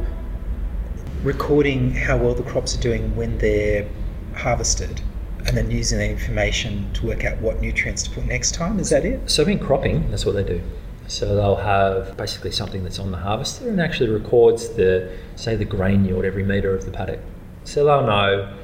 recording 1.24 1.92
how 1.92 2.18
well 2.18 2.34
the 2.34 2.44
crops 2.44 2.78
are 2.78 2.82
doing 2.82 3.14
when 3.16 3.38
they're 3.40 3.90
harvested 4.36 5.02
and 5.46 5.58
then 5.58 5.70
using 5.72 5.98
that 5.98 6.10
information 6.10 6.92
to 6.94 7.08
work 7.08 7.26
out 7.26 7.38
what 7.40 7.60
nutrients 7.60 8.04
to 8.04 8.10
put 8.12 8.26
next 8.26 8.54
time. 8.54 8.80
Is 8.80 8.90
that 8.92 9.06
it? 9.06 9.30
So 9.30 9.44
in 9.44 9.60
cropping, 9.60 10.10
that's 10.12 10.26
what 10.26 10.36
they 10.36 10.44
do. 10.44 10.62
So 11.10 11.36
they'll 11.36 11.56
have 11.56 12.16
basically 12.18 12.52
something 12.52 12.84
that's 12.84 13.00
on 13.00 13.10
the 13.10 13.18
harvester 13.18 13.68
and 13.68 13.82
actually 13.82 14.12
records 14.12 14.70
the, 14.70 15.12
say, 15.36 15.56
the 15.56 15.66
grain 15.66 16.06
yield 16.06 16.24
every 16.24 16.44
metre 16.44 16.76
of 16.76 16.86
the 16.86 16.92
paddock. 16.92 17.20
So 17.64 17.84
they'll 17.84 18.06
know 18.06 18.56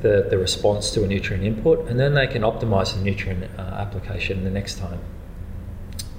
the, 0.00 0.26
the 0.30 0.38
response 0.38 0.90
to 0.92 1.04
a 1.04 1.06
nutrient 1.06 1.44
input 1.44 1.86
and 1.86 2.00
then 2.00 2.14
they 2.14 2.26
can 2.26 2.40
optimise 2.42 2.94
the 2.94 3.02
nutrient 3.02 3.44
uh, 3.58 3.60
application 3.60 4.42
the 4.42 4.50
next 4.50 4.78
time. 4.78 5.00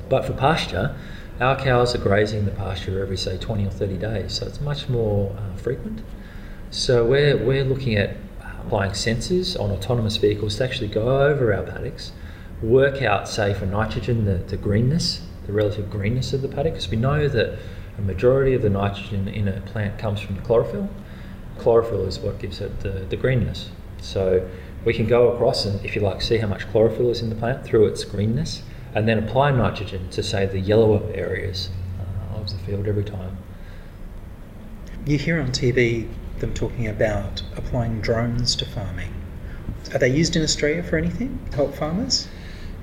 But 0.09 0.25
for 0.25 0.33
pasture, 0.33 0.95
our 1.39 1.59
cows 1.59 1.95
are 1.95 1.97
grazing 1.97 2.45
the 2.45 2.51
pasture 2.51 3.01
every, 3.01 3.17
say, 3.17 3.39
20 3.39 3.65
or 3.65 3.71
30 3.71 3.97
days, 3.97 4.33
so 4.33 4.45
it's 4.45 4.61
much 4.61 4.89
more 4.89 5.35
uh, 5.35 5.55
frequent. 5.57 6.03
So 6.69 7.03
we're, 7.03 7.35
we're 7.35 7.63
looking 7.63 7.95
at 7.95 8.15
applying 8.63 8.91
sensors 8.91 9.59
on 9.59 9.71
autonomous 9.71 10.17
vehicles 10.17 10.57
to 10.57 10.65
actually 10.65 10.89
go 10.89 11.23
over 11.23 11.51
our 11.51 11.63
paddocks, 11.63 12.11
work 12.61 13.01
out, 13.01 13.27
say, 13.27 13.55
for 13.55 13.65
nitrogen, 13.65 14.25
the, 14.25 14.35
the 14.35 14.55
greenness, 14.55 15.21
the 15.45 15.53
relative 15.53 15.89
greenness 15.89 16.33
of 16.33 16.41
the 16.41 16.47
paddock, 16.47 16.73
because 16.73 16.89
we 16.89 16.97
know 16.97 17.27
that 17.27 17.57
a 17.97 18.01
majority 18.01 18.53
of 18.53 18.61
the 18.61 18.69
nitrogen 18.69 19.27
in 19.27 19.47
a 19.47 19.61
plant 19.61 19.97
comes 19.97 20.19
from 20.19 20.35
the 20.35 20.41
chlorophyll. 20.41 20.89
Chlorophyll 21.57 22.05
is 22.05 22.19
what 22.19 22.39
gives 22.39 22.61
it 22.61 22.79
the, 22.81 23.05
the 23.09 23.15
greenness. 23.15 23.69
So 24.01 24.49
we 24.85 24.93
can 24.93 25.07
go 25.07 25.31
across 25.31 25.65
and, 25.65 25.83
if 25.85 25.95
you 25.95 26.01
like, 26.01 26.21
see 26.21 26.37
how 26.37 26.47
much 26.47 26.67
chlorophyll 26.71 27.09
is 27.09 27.21
in 27.21 27.29
the 27.29 27.35
plant 27.35 27.63
through 27.63 27.87
its 27.87 28.03
greenness, 28.03 28.63
and 28.93 29.07
then 29.07 29.19
apply 29.19 29.51
nitrogen 29.51 30.09
to, 30.09 30.23
say, 30.23 30.45
the 30.45 30.59
yellower 30.59 31.01
areas 31.13 31.69
uh, 31.99 32.39
of 32.39 32.49
the 32.49 32.57
field 32.59 32.87
every 32.87 33.03
time. 33.03 33.37
You 35.05 35.17
hear 35.17 35.41
on 35.41 35.49
TV 35.49 36.07
them 36.39 36.53
talking 36.53 36.87
about 36.87 37.43
applying 37.55 38.01
drones 38.01 38.55
to 38.57 38.65
farming. 38.65 39.13
Are 39.93 39.99
they 39.99 40.09
used 40.09 40.35
in 40.35 40.43
Australia 40.43 40.83
for 40.83 40.97
anything 40.97 41.39
to 41.51 41.57
help 41.57 41.75
farmers? 41.75 42.27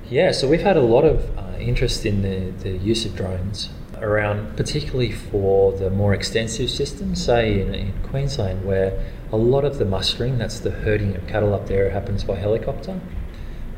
Yeah, 0.09 0.31
so 0.31 0.47
we've 0.47 0.61
had 0.61 0.77
a 0.77 0.81
lot 0.81 1.03
of 1.05 1.37
uh, 1.37 1.48
interest 1.59 2.05
in 2.05 2.21
the, 2.21 2.51
the 2.63 2.77
use 2.77 3.05
of 3.05 3.15
drones 3.15 3.69
around, 4.01 4.55
particularly 4.55 5.11
for 5.11 5.73
the 5.73 5.89
more 5.89 6.13
extensive 6.13 6.69
systems, 6.69 7.23
say 7.23 7.59
in, 7.61 7.73
in 7.73 7.93
Queensland, 8.03 8.65
where 8.65 9.03
a 9.31 9.37
lot 9.37 9.65
of 9.65 9.77
the 9.77 9.85
mustering, 9.85 10.37
that's 10.37 10.59
the 10.59 10.71
herding 10.71 11.15
of 11.15 11.27
cattle 11.27 11.53
up 11.53 11.67
there, 11.67 11.89
happens 11.89 12.23
by 12.23 12.35
helicopter. 12.35 12.99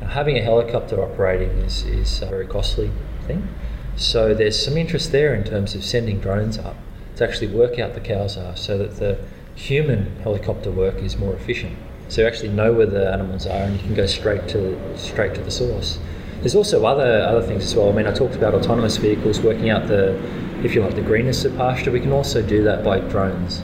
Now, 0.00 0.08
having 0.08 0.38
a 0.38 0.42
helicopter 0.42 1.02
operating 1.02 1.50
is, 1.58 1.84
is 1.84 2.22
a 2.22 2.26
very 2.26 2.46
costly 2.46 2.90
thing. 3.26 3.48
So 3.96 4.34
there's 4.34 4.62
some 4.62 4.76
interest 4.76 5.12
there 5.12 5.34
in 5.34 5.44
terms 5.44 5.74
of 5.74 5.84
sending 5.84 6.18
drones 6.18 6.58
up 6.58 6.76
to 7.16 7.24
actually 7.24 7.48
work 7.48 7.78
out 7.78 7.94
the 7.94 8.00
cows 8.00 8.36
are 8.36 8.56
so 8.56 8.78
that 8.78 8.96
the 8.96 9.18
human 9.54 10.16
helicopter 10.20 10.70
work 10.70 10.96
is 10.96 11.16
more 11.18 11.34
efficient. 11.34 11.76
So 12.08 12.22
you 12.22 12.26
actually 12.26 12.50
know 12.50 12.72
where 12.72 12.86
the 12.86 13.12
animals 13.12 13.46
are 13.46 13.62
and 13.62 13.74
you 13.74 13.80
can 13.80 13.94
go 13.94 14.06
straight 14.06 14.48
to 14.48 14.98
straight 14.98 15.34
to 15.34 15.42
the 15.42 15.50
source. 15.50 15.98
There's 16.42 16.56
also 16.56 16.84
other 16.84 17.22
other 17.22 17.40
things 17.40 17.64
as 17.64 17.76
well. 17.76 17.88
I 17.88 17.92
mean, 17.92 18.06
I 18.08 18.12
talked 18.12 18.34
about 18.34 18.52
autonomous 18.52 18.96
vehicles 18.96 19.40
working 19.40 19.70
out 19.70 19.86
the, 19.86 20.20
if 20.64 20.74
you 20.74 20.82
like, 20.82 20.96
the 20.96 21.00
greenness 21.00 21.44
of 21.44 21.56
pasture. 21.56 21.92
We 21.92 22.00
can 22.00 22.10
also 22.10 22.42
do 22.42 22.64
that 22.64 22.82
by 22.82 22.98
drones, 22.98 23.60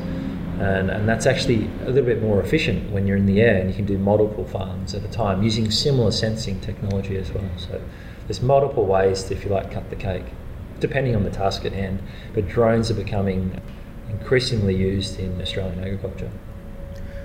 and 0.60 0.88
and 0.88 1.08
that's 1.08 1.26
actually 1.26 1.68
a 1.82 1.90
little 1.90 2.04
bit 2.04 2.22
more 2.22 2.40
efficient 2.40 2.92
when 2.92 3.04
you're 3.04 3.16
in 3.16 3.26
the 3.26 3.40
air 3.40 3.60
and 3.60 3.68
you 3.68 3.74
can 3.74 3.84
do 3.84 3.98
multiple 3.98 4.44
farms 4.44 4.94
at 4.94 5.02
a 5.02 5.08
time 5.08 5.42
using 5.42 5.72
similar 5.72 6.12
sensing 6.12 6.60
technology 6.60 7.16
as 7.16 7.32
well. 7.32 7.50
So 7.56 7.82
there's 8.28 8.42
multiple 8.42 8.86
ways 8.86 9.24
to, 9.24 9.34
if 9.34 9.44
you 9.44 9.50
like, 9.50 9.72
cut 9.72 9.90
the 9.90 9.96
cake, 9.96 10.26
depending 10.78 11.16
on 11.16 11.24
the 11.24 11.30
task 11.30 11.64
at 11.64 11.72
hand. 11.72 12.00
But 12.32 12.46
drones 12.46 12.92
are 12.92 12.94
becoming 12.94 13.60
increasingly 14.08 14.76
used 14.76 15.18
in 15.18 15.42
Australian 15.42 15.80
agriculture. 15.80 16.30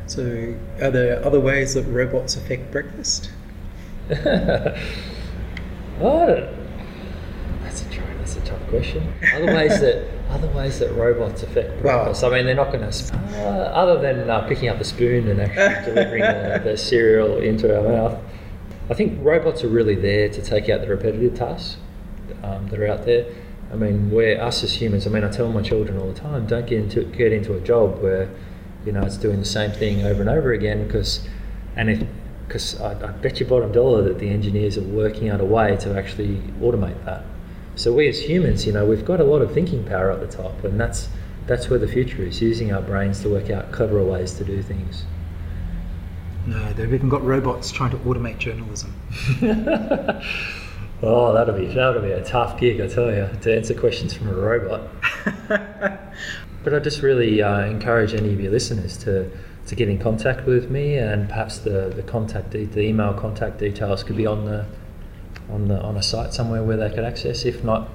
So, 0.07 0.55
are 0.81 0.91
there 0.91 1.23
other 1.23 1.39
ways 1.39 1.75
that 1.75 1.83
robots 1.83 2.35
affect 2.35 2.71
breakfast? 2.71 3.29
oh, 6.01 6.55
that's 7.61 7.81
a 7.81 7.89
try, 7.89 8.05
that's 8.15 8.35
a 8.35 8.41
tough 8.41 8.67
question. 8.69 9.13
Other 9.33 9.47
ways 9.47 9.79
that 9.81 10.07
other 10.29 10.47
ways 10.47 10.79
that 10.79 10.91
robots 10.93 11.43
affect 11.43 11.81
breakfast. 11.81 12.23
I 12.23 12.29
mean, 12.29 12.45
they're 12.45 12.55
not 12.55 12.71
going 12.71 12.89
to. 12.89 13.15
Uh, 13.35 13.71
other 13.73 13.99
than 13.99 14.29
uh, 14.29 14.47
picking 14.47 14.69
up 14.69 14.79
the 14.79 14.85
spoon 14.85 15.27
and 15.27 15.39
actually 15.39 15.93
delivering 15.93 16.21
the, 16.21 16.61
the 16.63 16.77
cereal 16.77 17.37
into 17.37 17.75
our 17.75 17.87
mouth. 17.87 18.23
I 18.89 18.95
think 18.95 19.19
robots 19.23 19.63
are 19.63 19.69
really 19.69 19.95
there 19.95 20.27
to 20.29 20.41
take 20.41 20.69
out 20.69 20.81
the 20.81 20.87
repetitive 20.87 21.35
tasks 21.35 21.77
um, 22.43 22.67
that 22.67 22.79
are 22.79 22.87
out 22.87 23.05
there. 23.05 23.25
I 23.71 23.75
mean, 23.75 24.11
we're 24.11 24.39
us 24.39 24.63
as 24.63 24.73
humans. 24.73 25.07
I 25.07 25.09
mean, 25.09 25.23
I 25.23 25.29
tell 25.29 25.51
my 25.51 25.61
children 25.61 25.97
all 25.97 26.11
the 26.11 26.19
time, 26.19 26.45
don't 26.45 26.67
get 26.67 26.79
into 26.79 27.03
get 27.05 27.31
into 27.31 27.55
a 27.55 27.61
job 27.61 28.01
where, 28.01 28.29
you 28.85 28.91
know, 28.91 29.01
it's 29.01 29.17
doing 29.17 29.39
the 29.39 29.45
same 29.45 29.71
thing 29.71 30.05
over 30.05 30.21
and 30.21 30.29
over 30.29 30.51
again. 30.51 30.85
Because, 30.85 31.27
and 31.75 31.89
if 31.89 32.07
because 32.47 32.79
I, 32.81 32.91
I 32.91 33.11
bet 33.11 33.39
you 33.39 33.45
bottom 33.45 33.71
dollar 33.71 34.01
that 34.03 34.19
the 34.19 34.29
engineers 34.29 34.77
are 34.77 34.83
working 34.83 35.29
out 35.29 35.41
a 35.41 35.45
way 35.45 35.75
to 35.77 35.97
actually 35.97 36.37
automate 36.59 37.03
that. 37.05 37.23
So 37.75 37.91
we 37.93 38.07
as 38.07 38.19
humans, 38.21 38.65
you 38.67 38.71
know, 38.71 38.85
we've 38.85 39.05
got 39.05 39.19
a 39.19 39.23
lot 39.23 39.41
of 39.41 39.51
thinking 39.53 39.83
power 39.83 40.11
at 40.11 40.19
the 40.19 40.27
top, 40.27 40.63
and 40.63 40.79
that's 40.79 41.09
that's 41.47 41.69
where 41.69 41.79
the 41.79 41.87
future 41.87 42.21
is, 42.23 42.41
using 42.41 42.71
our 42.71 42.81
brains 42.81 43.21
to 43.21 43.29
work 43.29 43.49
out 43.49 43.71
cleverer 43.71 44.03
ways 44.03 44.33
to 44.35 44.45
do 44.45 44.61
things. 44.61 45.05
No, 46.45 46.73
they've 46.73 46.93
even 46.93 47.09
got 47.09 47.23
robots 47.23 47.71
trying 47.71 47.91
to 47.91 47.97
automate 47.97 48.37
journalism. 48.37 48.93
oh, 51.01 51.33
that'll 51.33 51.57
be 51.57 51.67
that'll 51.67 52.01
be 52.01 52.11
a 52.11 52.23
tough 52.23 52.59
gig, 52.59 52.79
I 52.79 52.87
tell 52.87 53.13
you, 53.13 53.29
to 53.41 53.55
answer 53.55 53.73
questions 53.73 54.13
from 54.13 54.29
a 54.29 54.33
robot. 54.33 54.89
but 56.63 56.73
I 56.73 56.79
just 56.79 57.01
really 57.01 57.41
uh, 57.41 57.65
encourage 57.65 58.13
any 58.13 58.33
of 58.33 58.39
your 58.39 58.51
listeners 58.51 58.97
to 58.99 59.31
to 59.67 59.75
get 59.75 59.89
in 59.89 59.97
contact 59.97 60.45
with 60.45 60.69
me, 60.69 60.97
and 60.97 61.27
perhaps 61.29 61.57
the 61.59 61.91
the 61.95 62.03
contact 62.03 62.51
de- 62.51 62.65
the 62.65 62.81
email 62.81 63.13
contact 63.13 63.59
details 63.59 64.03
could 64.03 64.17
be 64.17 64.27
on 64.27 64.45
the 64.45 64.65
on 65.49 65.67
the 65.67 65.81
on 65.81 65.97
a 65.97 66.03
site 66.03 66.33
somewhere 66.33 66.63
where 66.63 66.77
they 66.77 66.89
could 66.89 67.03
access. 67.03 67.45
If 67.45 67.63
not, 67.63 67.89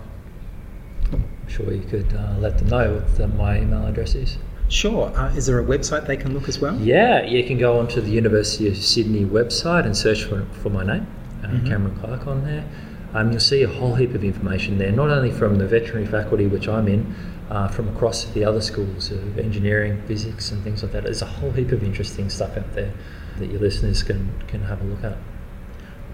I'm 1.12 1.48
sure 1.48 1.72
you 1.72 1.82
could 1.82 2.12
uh, 2.14 2.36
let 2.38 2.58
them 2.58 2.68
know 2.68 2.94
what 2.94 3.16
the, 3.16 3.28
my 3.28 3.60
email 3.60 3.86
address 3.86 4.14
is. 4.14 4.38
Sure. 4.68 5.10
Uh, 5.16 5.34
is 5.34 5.46
there 5.46 5.58
a 5.58 5.64
website 5.64 6.06
they 6.06 6.16
can 6.16 6.34
look 6.34 6.48
as 6.48 6.58
well? 6.58 6.78
Yeah, 6.78 7.24
you 7.24 7.42
can 7.44 7.56
go 7.58 7.78
onto 7.78 8.00
the 8.02 8.10
University 8.10 8.68
of 8.68 8.76
Sydney 8.76 9.24
website 9.24 9.86
and 9.86 9.96
search 9.96 10.24
for, 10.24 10.44
for 10.62 10.68
my 10.68 10.84
name, 10.84 11.06
uh, 11.42 11.46
mm-hmm. 11.46 11.66
Cameron 11.66 11.98
Clark, 11.98 12.26
on 12.26 12.44
there. 12.44 12.68
Um, 13.14 13.30
you'll 13.30 13.40
see 13.40 13.62
a 13.62 13.68
whole 13.68 13.94
heap 13.94 14.12
of 14.12 14.22
information 14.22 14.76
there, 14.76 14.92
not 14.92 15.08
only 15.08 15.30
from 15.30 15.56
the 15.56 15.66
veterinary 15.66 16.06
faculty, 16.06 16.46
which 16.46 16.68
I'm 16.68 16.86
in, 16.86 17.14
uh, 17.50 17.68
from 17.68 17.88
across 17.88 18.24
the 18.26 18.44
other 18.44 18.60
schools 18.60 19.10
of 19.10 19.38
engineering, 19.38 20.02
physics, 20.06 20.50
and 20.50 20.62
things 20.62 20.82
like 20.82 20.92
that. 20.92 21.04
There's 21.04 21.22
a 21.22 21.26
whole 21.26 21.52
heap 21.52 21.72
of 21.72 21.82
interesting 21.82 22.28
stuff 22.30 22.56
out 22.56 22.74
there 22.74 22.92
that 23.38 23.50
your 23.50 23.60
listeners 23.60 24.02
can, 24.02 24.32
can 24.48 24.62
have 24.62 24.80
a 24.80 24.84
look 24.84 25.04
at. 25.04 25.16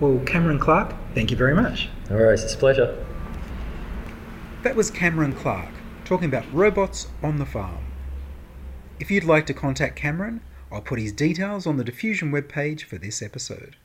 Well, 0.01 0.21
Cameron 0.27 0.59
Clark, 0.59 0.95
thank 1.15 1.31
you 1.31 1.37
very 1.37 1.55
much. 1.55 1.89
All 2.11 2.17
right, 2.17 2.33
it's 2.33 2.55
a 2.55 2.59
pleasure. 2.59 3.05
That 4.63 4.77
was 4.77 4.91
Cameron 4.91 5.33
Clark 5.33 5.71
talking 6.05 6.29
about 6.29 6.45
robots 6.53 7.09
on 7.23 7.39
the 7.39 7.47
farm. 7.47 7.85
If 9.01 9.11
you'd 9.11 9.25
like 9.25 9.47
to 9.47 9.55
contact 9.55 9.97
Cameron, 9.97 10.41
I'll 10.71 10.81
put 10.81 10.99
his 10.99 11.13
details 11.13 11.67
on 11.67 11.77
the 11.77 11.85
Diffusion 11.85 12.31
webpage 12.33 12.83
for 12.83 12.99
this 12.99 13.23
episode. 13.23 13.77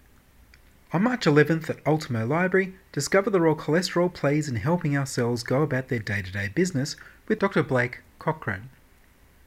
On 0.91 1.03
March 1.03 1.25
11th 1.25 1.69
at 1.69 1.85
Ultimo 1.85 2.25
Library, 2.25 2.73
discover 2.93 3.29
the 3.29 3.39
role 3.39 3.55
cholesterol 3.55 4.11
plays 4.11 4.49
in 4.49 4.55
helping 4.55 4.97
our 4.97 5.05
cells 5.05 5.43
go 5.43 5.61
about 5.61 5.87
their 5.87 5.99
day 5.99 6.23
to 6.23 6.31
day 6.31 6.47
business 6.47 6.95
with 7.27 7.37
Dr. 7.37 7.61
Blake 7.61 7.99
Cochrane. 8.17 8.71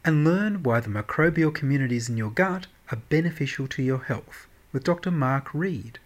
and 0.04 0.24
learn 0.24 0.62
why 0.62 0.78
the 0.78 0.88
microbial 0.88 1.52
communities 1.52 2.08
in 2.08 2.16
your 2.16 2.30
gut 2.30 2.68
are 2.92 3.02
beneficial 3.08 3.66
to 3.66 3.82
your 3.82 4.04
health 4.04 4.46
with 4.72 4.84
Dr. 4.84 5.10
Mark 5.10 5.52
Reed. 5.52 5.98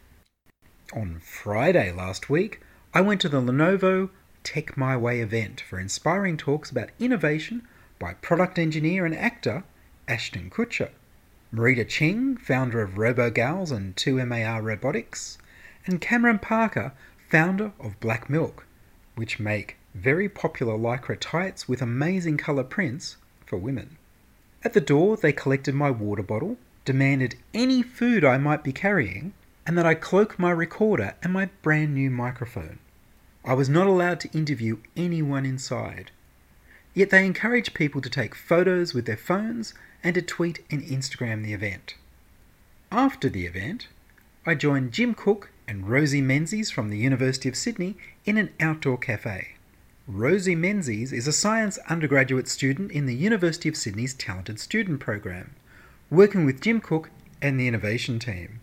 On 0.94 1.20
Friday 1.20 1.92
last 1.92 2.30
week, 2.30 2.62
I 2.94 3.02
went 3.02 3.20
to 3.20 3.28
the 3.28 3.42
Lenovo 3.42 4.08
Tech 4.42 4.76
My 4.76 4.96
Way 4.96 5.20
event 5.20 5.60
for 5.60 5.78
inspiring 5.78 6.38
talks 6.38 6.70
about 6.70 6.90
innovation 6.98 7.68
by 7.98 8.14
product 8.14 8.58
engineer 8.58 9.04
and 9.04 9.14
actor 9.14 9.64
Ashton 10.08 10.48
Kutcher, 10.48 10.92
Marita 11.54 11.86
Cheng, 11.86 12.36
founder 12.36 12.82
of 12.82 12.94
RoboGals 12.94 13.70
and 13.70 13.94
2MAR 13.94 14.62
Robotics, 14.62 15.38
and 15.86 16.00
Cameron 16.00 16.40
Parker, 16.40 16.92
founder 17.28 17.72
of 17.78 18.00
Black 18.00 18.28
Milk, 18.28 18.66
which 19.14 19.38
make 19.38 19.76
very 19.94 20.28
popular 20.28 20.76
lycra 20.76 21.16
tights 21.18 21.68
with 21.68 21.80
amazing 21.80 22.36
colour 22.36 22.64
prints 22.64 23.16
for 23.46 23.58
women. 23.58 23.96
At 24.64 24.72
the 24.72 24.80
door, 24.80 25.16
they 25.16 25.32
collected 25.32 25.74
my 25.74 25.90
water 25.90 26.24
bottle, 26.24 26.58
demanded 26.84 27.36
any 27.54 27.82
food 27.82 28.24
I 28.24 28.38
might 28.38 28.64
be 28.64 28.72
carrying, 28.72 29.32
and 29.64 29.78
that 29.78 29.86
I 29.86 29.94
cloak 29.94 30.38
my 30.38 30.50
recorder 30.50 31.14
and 31.22 31.32
my 31.32 31.50
brand 31.62 31.94
new 31.94 32.10
microphone. 32.10 32.80
I 33.44 33.54
was 33.54 33.68
not 33.68 33.86
allowed 33.86 34.18
to 34.20 34.36
interview 34.36 34.78
anyone 34.96 35.46
inside. 35.46 36.10
Yet 36.96 37.10
they 37.10 37.26
encourage 37.26 37.74
people 37.74 38.00
to 38.00 38.08
take 38.08 38.34
photos 38.34 38.94
with 38.94 39.04
their 39.04 39.18
phones 39.18 39.74
and 40.02 40.14
to 40.14 40.22
tweet 40.22 40.64
and 40.70 40.82
Instagram 40.82 41.44
the 41.44 41.52
event. 41.52 41.94
After 42.90 43.28
the 43.28 43.44
event, 43.44 43.88
I 44.46 44.54
joined 44.54 44.92
Jim 44.92 45.12
Cook 45.12 45.50
and 45.68 45.90
Rosie 45.90 46.22
Menzies 46.22 46.70
from 46.70 46.88
the 46.88 46.96
University 46.96 47.50
of 47.50 47.54
Sydney 47.54 47.98
in 48.24 48.38
an 48.38 48.48
outdoor 48.58 48.96
cafe. 48.96 49.56
Rosie 50.08 50.54
Menzies 50.54 51.12
is 51.12 51.28
a 51.28 51.32
science 51.32 51.78
undergraduate 51.90 52.48
student 52.48 52.90
in 52.92 53.04
the 53.04 53.14
University 53.14 53.68
of 53.68 53.76
Sydney's 53.76 54.14
Talented 54.14 54.58
Student 54.58 54.98
Program, 54.98 55.54
working 56.08 56.46
with 56.46 56.62
Jim 56.62 56.80
Cook 56.80 57.10
and 57.42 57.60
the 57.60 57.68
innovation 57.68 58.18
team. 58.18 58.60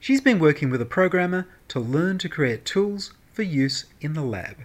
She's 0.00 0.22
been 0.22 0.38
working 0.38 0.70
with 0.70 0.80
a 0.80 0.86
programmer 0.86 1.46
to 1.68 1.78
learn 1.78 2.16
to 2.18 2.28
create 2.30 2.64
tools 2.64 3.12
for 3.34 3.42
use 3.42 3.84
in 4.00 4.14
the 4.14 4.22
lab. 4.22 4.64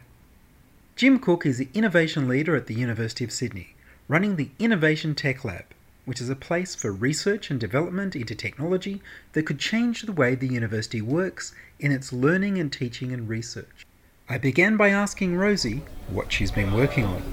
Jim 1.00 1.18
Cook 1.18 1.46
is 1.46 1.58
the 1.58 1.70
innovation 1.74 2.28
leader 2.28 2.58
at 2.58 2.68
the 2.68 2.74
University 2.74 3.24
of 3.24 3.32
Sydney, 3.32 3.74
running 4.10 4.36
the 4.36 4.50
Innovation 4.60 5.16
Tech 5.16 5.46
Lab, 5.46 5.64
which 6.04 6.20
is 6.20 6.30
a 6.30 6.36
place 6.36 6.76
for 6.76 6.92
research 6.92 7.50
and 7.50 7.58
development 7.58 8.18
into 8.18 8.36
technology 8.36 9.02
that 9.32 9.44
could 9.44 9.60
change 9.60 10.02
the 10.02 10.12
way 10.12 10.36
the 10.36 10.46
university 10.46 11.02
works 11.02 11.56
in 11.80 11.94
its 11.94 12.12
learning 12.12 12.58
and 12.58 12.74
teaching 12.74 13.14
and 13.14 13.30
research. 13.30 13.88
I 14.28 14.38
began 14.40 14.76
by 14.76 14.90
asking 14.90 15.38
Rosie 15.38 15.84
what 16.10 16.34
she's 16.34 16.52
been 16.52 16.74
working 16.74 17.06
on. 17.06 17.24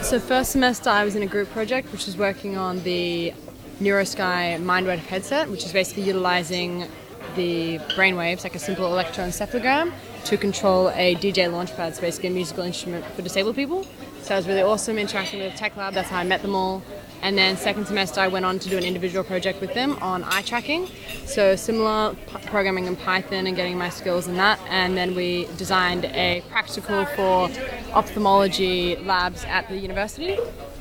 So, 0.00 0.18
first 0.18 0.52
semester, 0.52 0.88
I 0.88 1.04
was 1.04 1.14
in 1.14 1.22
a 1.22 1.26
group 1.26 1.50
project 1.50 1.92
which 1.92 2.06
was 2.06 2.16
working 2.16 2.56
on 2.56 2.82
the 2.84 3.34
NeuroSky 3.82 4.58
MindWave 4.64 4.96
headset, 5.00 5.50
which 5.50 5.66
is 5.66 5.74
basically 5.74 6.04
utilizing 6.04 6.88
the 7.36 7.80
brainwaves, 7.96 8.44
like 8.44 8.54
a 8.54 8.58
simple 8.58 8.86
electroencephalogram, 8.86 9.92
to 10.24 10.36
control 10.36 10.90
a 10.90 11.14
DJ 11.16 11.48
Launchpad, 11.50 11.94
so 11.94 12.00
basically 12.00 12.28
a 12.28 12.32
musical 12.32 12.64
instrument 12.64 13.04
for 13.06 13.22
disabled 13.22 13.56
people. 13.56 13.86
So 14.22 14.34
it 14.34 14.38
was 14.38 14.46
really 14.48 14.62
awesome 14.62 14.98
interacting 14.98 15.40
with 15.40 15.54
tech 15.54 15.76
lab. 15.76 15.94
That's 15.94 16.08
how 16.08 16.18
I 16.18 16.24
met 16.24 16.42
them 16.42 16.54
all. 16.54 16.82
And 17.22 17.36
then 17.36 17.56
second 17.56 17.86
semester, 17.86 18.20
I 18.20 18.28
went 18.28 18.44
on 18.44 18.58
to 18.58 18.68
do 18.68 18.78
an 18.78 18.84
individual 18.84 19.24
project 19.24 19.60
with 19.60 19.74
them 19.74 19.98
on 20.00 20.24
eye 20.24 20.42
tracking. 20.42 20.88
So 21.26 21.56
similar 21.56 22.14
programming 22.46 22.86
in 22.86 22.96
Python 22.96 23.46
and 23.46 23.56
getting 23.56 23.76
my 23.76 23.90
skills 23.90 24.26
in 24.26 24.36
that. 24.36 24.58
And 24.68 24.96
then 24.96 25.14
we 25.14 25.46
designed 25.56 26.06
a 26.06 26.42
practical 26.50 27.04
for 27.06 27.50
ophthalmology 27.92 28.96
labs 28.96 29.44
at 29.44 29.68
the 29.68 29.76
university 29.76 30.38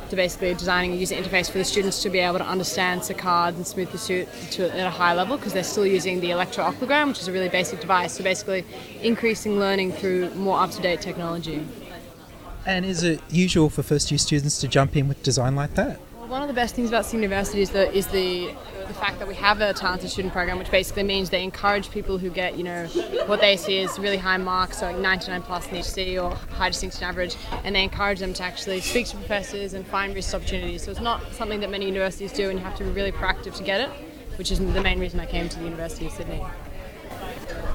to 0.09 0.15
basically 0.15 0.53
designing 0.53 0.93
a 0.93 0.95
user 0.95 1.15
interface 1.15 1.49
for 1.49 1.57
the 1.57 1.65
students 1.65 2.01
to 2.03 2.09
be 2.09 2.19
able 2.19 2.39
to 2.39 2.45
understand 2.45 3.01
saccades 3.01 3.55
and 3.55 3.65
smooth 3.65 3.89
pursuit 3.89 4.27
to 4.51 4.69
at 4.75 4.85
a 4.85 4.89
high 4.89 5.13
level 5.13 5.37
because 5.37 5.53
they're 5.53 5.63
still 5.63 5.85
using 5.85 6.19
the 6.19 6.29
electrooculogram, 6.29 7.09
which 7.09 7.19
is 7.19 7.27
a 7.27 7.31
really 7.31 7.49
basic 7.49 7.79
device. 7.79 8.13
So 8.17 8.23
basically, 8.23 8.65
increasing 9.01 9.59
learning 9.59 9.93
through 9.93 10.31
more 10.35 10.59
up-to-date 10.59 11.01
technology. 11.01 11.65
And 12.65 12.85
is 12.85 13.03
it 13.03 13.21
usual 13.29 13.69
for 13.69 13.83
first 13.83 14.11
year 14.11 14.17
students 14.17 14.59
to 14.59 14.67
jump 14.67 14.95
in 14.95 15.07
with 15.07 15.23
design 15.23 15.55
like 15.55 15.75
that? 15.75 15.99
One 16.29 16.43
of 16.43 16.47
the 16.47 16.53
best 16.53 16.75
things 16.75 16.89
about 16.89 17.07
Sydney 17.07 17.23
University 17.23 17.63
is 17.63 17.71
the 17.71 17.91
is 17.91 18.05
the 18.05 18.53
the 18.87 18.93
fact 18.93 19.17
that 19.17 19.27
we 19.27 19.33
have 19.33 19.61
a 19.61 19.73
talented 19.73 20.11
student 20.11 20.31
program, 20.31 20.59
which 20.59 20.69
basically 20.69 21.01
means 21.01 21.31
they 21.31 21.43
encourage 21.43 21.89
people 21.89 22.19
who 22.19 22.29
get, 22.29 22.55
you 22.55 22.63
know, 22.63 22.85
what 23.25 23.41
they 23.41 23.57
see 23.57 23.79
as 23.79 23.97
really 23.97 24.17
high 24.17 24.37
marks, 24.37 24.77
so 24.77 24.85
like 24.85 24.97
99 24.97 25.41
plus 25.41 25.67
in 25.69 25.77
HC 25.77 26.19
or 26.19 26.35
high 26.53 26.69
distinction 26.69 27.03
average, 27.03 27.35
and 27.63 27.75
they 27.75 27.83
encourage 27.83 28.19
them 28.19 28.33
to 28.35 28.43
actually 28.43 28.79
speak 28.79 29.07
to 29.07 29.15
professors 29.15 29.73
and 29.73 29.87
find 29.87 30.13
research 30.13 30.41
opportunities. 30.41 30.83
So 30.83 30.91
it's 30.91 30.99
not 30.99 31.33
something 31.33 31.61
that 31.61 31.71
many 31.71 31.87
universities 31.87 32.31
do, 32.31 32.51
and 32.51 32.59
you 32.59 32.63
have 32.63 32.77
to 32.77 32.83
be 32.83 32.91
really 32.91 33.11
proactive 33.11 33.55
to 33.55 33.63
get 33.63 33.81
it, 33.81 33.89
which 34.37 34.51
is 34.51 34.59
the 34.59 34.81
main 34.83 34.99
reason 34.99 35.19
I 35.19 35.25
came 35.25 35.49
to 35.49 35.57
the 35.57 35.65
University 35.65 36.05
of 36.05 36.11
Sydney. 36.11 36.43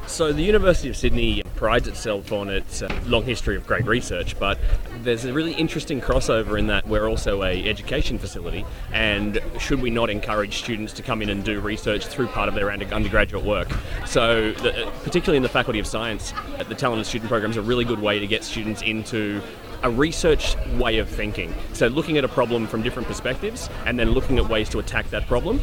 So 0.06 0.32
the 0.32 0.42
University 0.42 0.88
of 0.88 0.96
Sydney 0.96 1.43
prides 1.54 1.88
itself 1.88 2.32
on 2.32 2.48
its 2.48 2.82
uh, 2.82 3.00
long 3.06 3.24
history 3.24 3.56
of 3.56 3.66
great 3.66 3.86
research, 3.86 4.38
but 4.38 4.58
there's 5.02 5.24
a 5.24 5.32
really 5.32 5.52
interesting 5.52 6.00
crossover 6.00 6.58
in 6.58 6.66
that 6.66 6.86
we're 6.86 7.08
also 7.08 7.42
a 7.42 7.68
education 7.68 8.18
facility, 8.18 8.64
and 8.92 9.40
should 9.58 9.80
we 9.80 9.90
not 9.90 10.10
encourage 10.10 10.58
students 10.58 10.92
to 10.94 11.02
come 11.02 11.22
in 11.22 11.30
and 11.30 11.44
do 11.44 11.60
research 11.60 12.06
through 12.06 12.26
part 12.28 12.48
of 12.48 12.54
their 12.54 12.70
undergraduate 12.70 13.44
work? 13.44 13.68
So, 14.06 14.52
the, 14.52 14.90
particularly 15.02 15.36
in 15.36 15.42
the 15.42 15.48
Faculty 15.48 15.78
of 15.78 15.86
Science, 15.86 16.32
uh, 16.58 16.64
the 16.64 16.74
Talented 16.74 17.06
Student 17.06 17.30
Program 17.30 17.50
is 17.50 17.56
a 17.56 17.62
really 17.62 17.84
good 17.84 18.00
way 18.00 18.18
to 18.18 18.26
get 18.26 18.44
students 18.44 18.82
into 18.82 19.40
a 19.82 19.90
research 19.90 20.56
way 20.78 20.98
of 20.98 21.08
thinking. 21.08 21.54
So, 21.72 21.88
looking 21.88 22.16
at 22.18 22.24
a 22.24 22.28
problem 22.28 22.66
from 22.66 22.82
different 22.82 23.06
perspectives 23.06 23.68
and 23.86 23.98
then 23.98 24.10
looking 24.12 24.38
at 24.38 24.48
ways 24.48 24.68
to 24.70 24.78
attack 24.78 25.10
that 25.10 25.26
problem. 25.26 25.60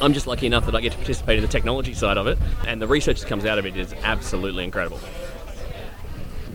I'm 0.00 0.12
just 0.12 0.26
lucky 0.26 0.46
enough 0.46 0.66
that 0.66 0.74
I 0.74 0.80
get 0.80 0.92
to 0.92 0.98
participate 0.98 1.38
in 1.38 1.42
the 1.42 1.50
technology 1.50 1.94
side 1.94 2.18
of 2.18 2.26
it, 2.26 2.38
and 2.66 2.80
the 2.80 2.86
research 2.86 3.20
that 3.20 3.28
comes 3.28 3.44
out 3.44 3.58
of 3.58 3.66
it 3.66 3.76
is 3.76 3.94
absolutely 4.02 4.64
incredible. 4.64 5.00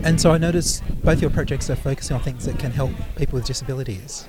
And 0.04 0.20
so 0.20 0.32
I 0.32 0.38
noticed 0.38 0.84
both 1.04 1.22
your 1.22 1.30
projects 1.30 1.70
are 1.70 1.76
focusing 1.76 2.16
on 2.16 2.24
things 2.24 2.46
that 2.46 2.58
can 2.58 2.72
help 2.72 2.92
people 3.16 3.38
with 3.38 3.46
disabilities. 3.46 4.28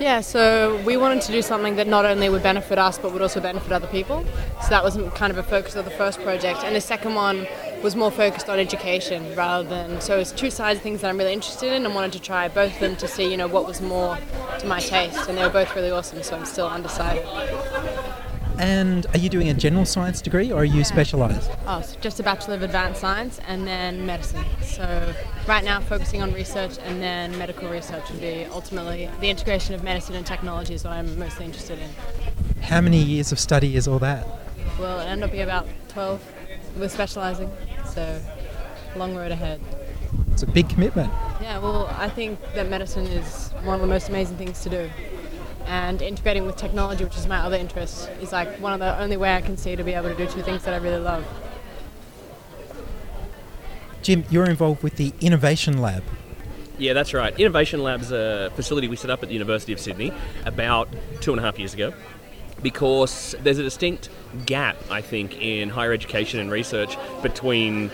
Yeah, 0.00 0.22
so 0.22 0.82
we 0.86 0.96
wanted 0.96 1.20
to 1.22 1.32
do 1.32 1.42
something 1.42 1.76
that 1.76 1.86
not 1.86 2.06
only 2.06 2.30
would 2.30 2.42
benefit 2.42 2.78
us 2.78 2.96
but 2.96 3.12
would 3.12 3.20
also 3.20 3.38
benefit 3.38 3.70
other 3.70 3.86
people. 3.88 4.24
So 4.62 4.70
that 4.70 4.82
was 4.82 4.96
kind 5.14 5.30
of 5.30 5.36
a 5.36 5.42
focus 5.42 5.76
of 5.76 5.84
the 5.84 5.90
first 5.90 6.22
project. 6.22 6.64
And 6.64 6.74
the 6.74 6.80
second 6.80 7.14
one 7.14 7.46
was 7.82 7.94
more 7.94 8.10
focused 8.10 8.48
on 8.48 8.58
education 8.58 9.36
rather 9.36 9.68
than. 9.68 10.00
So 10.00 10.18
it's 10.18 10.32
two 10.32 10.50
sides 10.50 10.78
of 10.78 10.82
things 10.82 11.02
that 11.02 11.10
I'm 11.10 11.18
really 11.18 11.34
interested 11.34 11.72
in 11.74 11.84
and 11.84 11.94
wanted 11.94 12.12
to 12.12 12.20
try 12.20 12.48
both 12.48 12.72
of 12.72 12.80
them 12.80 12.96
to 12.96 13.06
see, 13.06 13.30
you 13.30 13.36
know, 13.36 13.46
what 13.46 13.66
was 13.66 13.82
more 13.82 14.16
to 14.60 14.66
my 14.66 14.80
taste. 14.80 15.28
And 15.28 15.36
they 15.36 15.42
were 15.42 15.50
both 15.50 15.76
really 15.76 15.90
awesome, 15.90 16.22
so 16.22 16.34
I'm 16.34 16.46
still 16.46 16.68
undecided. 16.68 17.26
And 18.60 19.06
are 19.14 19.18
you 19.18 19.30
doing 19.30 19.48
a 19.48 19.54
general 19.54 19.86
science 19.86 20.20
degree 20.20 20.52
or 20.52 20.60
are 20.60 20.64
you 20.66 20.84
specialised? 20.84 21.50
Oh, 21.66 21.80
so 21.80 21.98
just 22.00 22.20
a 22.20 22.22
Bachelor 22.22 22.56
of 22.56 22.62
Advanced 22.62 23.00
Science 23.00 23.40
and 23.46 23.66
then 23.66 24.04
medicine. 24.04 24.44
So 24.60 25.14
right 25.48 25.64
now 25.64 25.80
focusing 25.80 26.20
on 26.20 26.34
research 26.34 26.76
and 26.84 27.00
then 27.00 27.38
medical 27.38 27.70
research 27.70 28.10
would 28.10 28.20
be 28.20 28.44
ultimately 28.52 29.08
the 29.20 29.30
integration 29.30 29.74
of 29.74 29.82
medicine 29.82 30.14
and 30.14 30.26
technology 30.26 30.74
is 30.74 30.84
what 30.84 30.92
I'm 30.92 31.18
mostly 31.18 31.46
interested 31.46 31.78
in. 31.78 31.88
How 32.60 32.82
many 32.82 33.02
years 33.02 33.32
of 33.32 33.38
study 33.38 33.76
is 33.76 33.88
all 33.88 33.98
that? 34.00 34.26
Well, 34.78 35.00
it 35.00 35.04
ended 35.04 35.24
up 35.24 35.30
being 35.30 35.42
about 35.42 35.66
12 35.88 36.22
with 36.76 36.92
specialising, 36.92 37.50
so 37.88 38.20
long 38.94 39.16
road 39.16 39.32
ahead. 39.32 39.62
It's 40.32 40.42
a 40.42 40.46
big 40.46 40.68
commitment. 40.68 41.10
Yeah, 41.40 41.60
well, 41.60 41.86
I 41.96 42.10
think 42.10 42.38
that 42.54 42.68
medicine 42.68 43.06
is 43.06 43.52
one 43.62 43.76
of 43.76 43.80
the 43.80 43.86
most 43.86 44.10
amazing 44.10 44.36
things 44.36 44.60
to 44.64 44.68
do. 44.68 44.90
And 45.70 46.02
integrating 46.02 46.46
with 46.46 46.56
technology, 46.56 47.04
which 47.04 47.16
is 47.16 47.28
my 47.28 47.38
other 47.38 47.56
interest, 47.56 48.10
is 48.20 48.32
like 48.32 48.56
one 48.56 48.72
of 48.72 48.80
the 48.80 48.98
only 49.00 49.16
way 49.16 49.36
I 49.36 49.40
can 49.40 49.56
see 49.56 49.76
to 49.76 49.84
be 49.84 49.92
able 49.92 50.08
to 50.08 50.16
do 50.16 50.26
two 50.26 50.42
things 50.42 50.64
that 50.64 50.74
I 50.74 50.78
really 50.78 50.98
love. 50.98 51.24
Jim, 54.02 54.24
you're 54.30 54.50
involved 54.50 54.82
with 54.82 54.96
the 54.96 55.12
Innovation 55.20 55.78
Lab. 55.80 56.02
Yeah, 56.76 56.92
that's 56.92 57.14
right. 57.14 57.38
Innovation 57.38 57.84
Lab's 57.84 58.10
a 58.10 58.50
facility 58.56 58.88
we 58.88 58.96
set 58.96 59.10
up 59.10 59.22
at 59.22 59.28
the 59.28 59.32
University 59.32 59.72
of 59.72 59.78
Sydney 59.78 60.12
about 60.44 60.88
two 61.20 61.30
and 61.30 61.38
a 61.38 61.42
half 61.44 61.56
years 61.56 61.72
ago 61.72 61.94
because 62.62 63.36
there's 63.40 63.58
a 63.58 63.62
distinct 63.62 64.08
gap, 64.46 64.76
I 64.90 65.02
think, 65.02 65.40
in 65.40 65.68
higher 65.68 65.92
education 65.92 66.40
and 66.40 66.50
research 66.50 66.96
between 67.22 67.92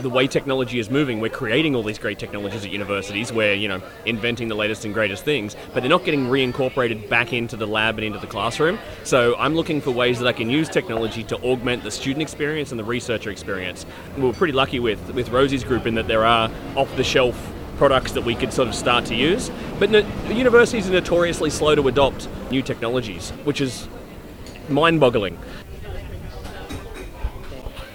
the 0.00 0.10
way 0.10 0.26
technology 0.26 0.78
is 0.78 0.90
moving. 0.90 1.20
We're 1.20 1.30
creating 1.30 1.74
all 1.74 1.82
these 1.82 1.98
great 1.98 2.18
technologies 2.18 2.64
at 2.64 2.70
universities. 2.70 3.32
We're, 3.32 3.54
you 3.54 3.68
know, 3.68 3.82
inventing 4.04 4.48
the 4.48 4.54
latest 4.54 4.84
and 4.84 4.92
greatest 4.92 5.24
things, 5.24 5.56
but 5.72 5.80
they're 5.80 5.90
not 5.90 6.04
getting 6.04 6.26
reincorporated 6.26 7.08
back 7.08 7.32
into 7.32 7.56
the 7.56 7.66
lab 7.66 7.96
and 7.96 8.04
into 8.04 8.18
the 8.18 8.26
classroom. 8.26 8.78
So 9.04 9.36
I'm 9.36 9.54
looking 9.54 9.80
for 9.80 9.90
ways 9.90 10.18
that 10.18 10.26
I 10.26 10.32
can 10.32 10.50
use 10.50 10.68
technology 10.68 11.22
to 11.24 11.36
augment 11.42 11.82
the 11.84 11.90
student 11.90 12.22
experience 12.22 12.70
and 12.70 12.78
the 12.78 12.84
researcher 12.84 13.30
experience. 13.30 13.86
We 14.16 14.22
were 14.22 14.32
pretty 14.32 14.52
lucky 14.52 14.80
with, 14.80 15.14
with 15.14 15.30
Rosie's 15.30 15.64
group 15.64 15.86
in 15.86 15.94
that 15.94 16.08
there 16.08 16.24
are 16.24 16.50
off-the-shelf 16.76 17.52
products 17.76 18.12
that 18.12 18.24
we 18.24 18.34
could 18.34 18.52
sort 18.52 18.68
of 18.68 18.74
start 18.74 19.04
to 19.06 19.14
use. 19.14 19.50
But 19.78 19.90
no, 19.90 19.98
universities 20.28 20.88
are 20.88 20.92
notoriously 20.92 21.50
slow 21.50 21.74
to 21.74 21.88
adopt 21.88 22.28
new 22.50 22.62
technologies, 22.62 23.30
which 23.44 23.60
is 23.60 23.88
mind-boggling. 24.68 25.38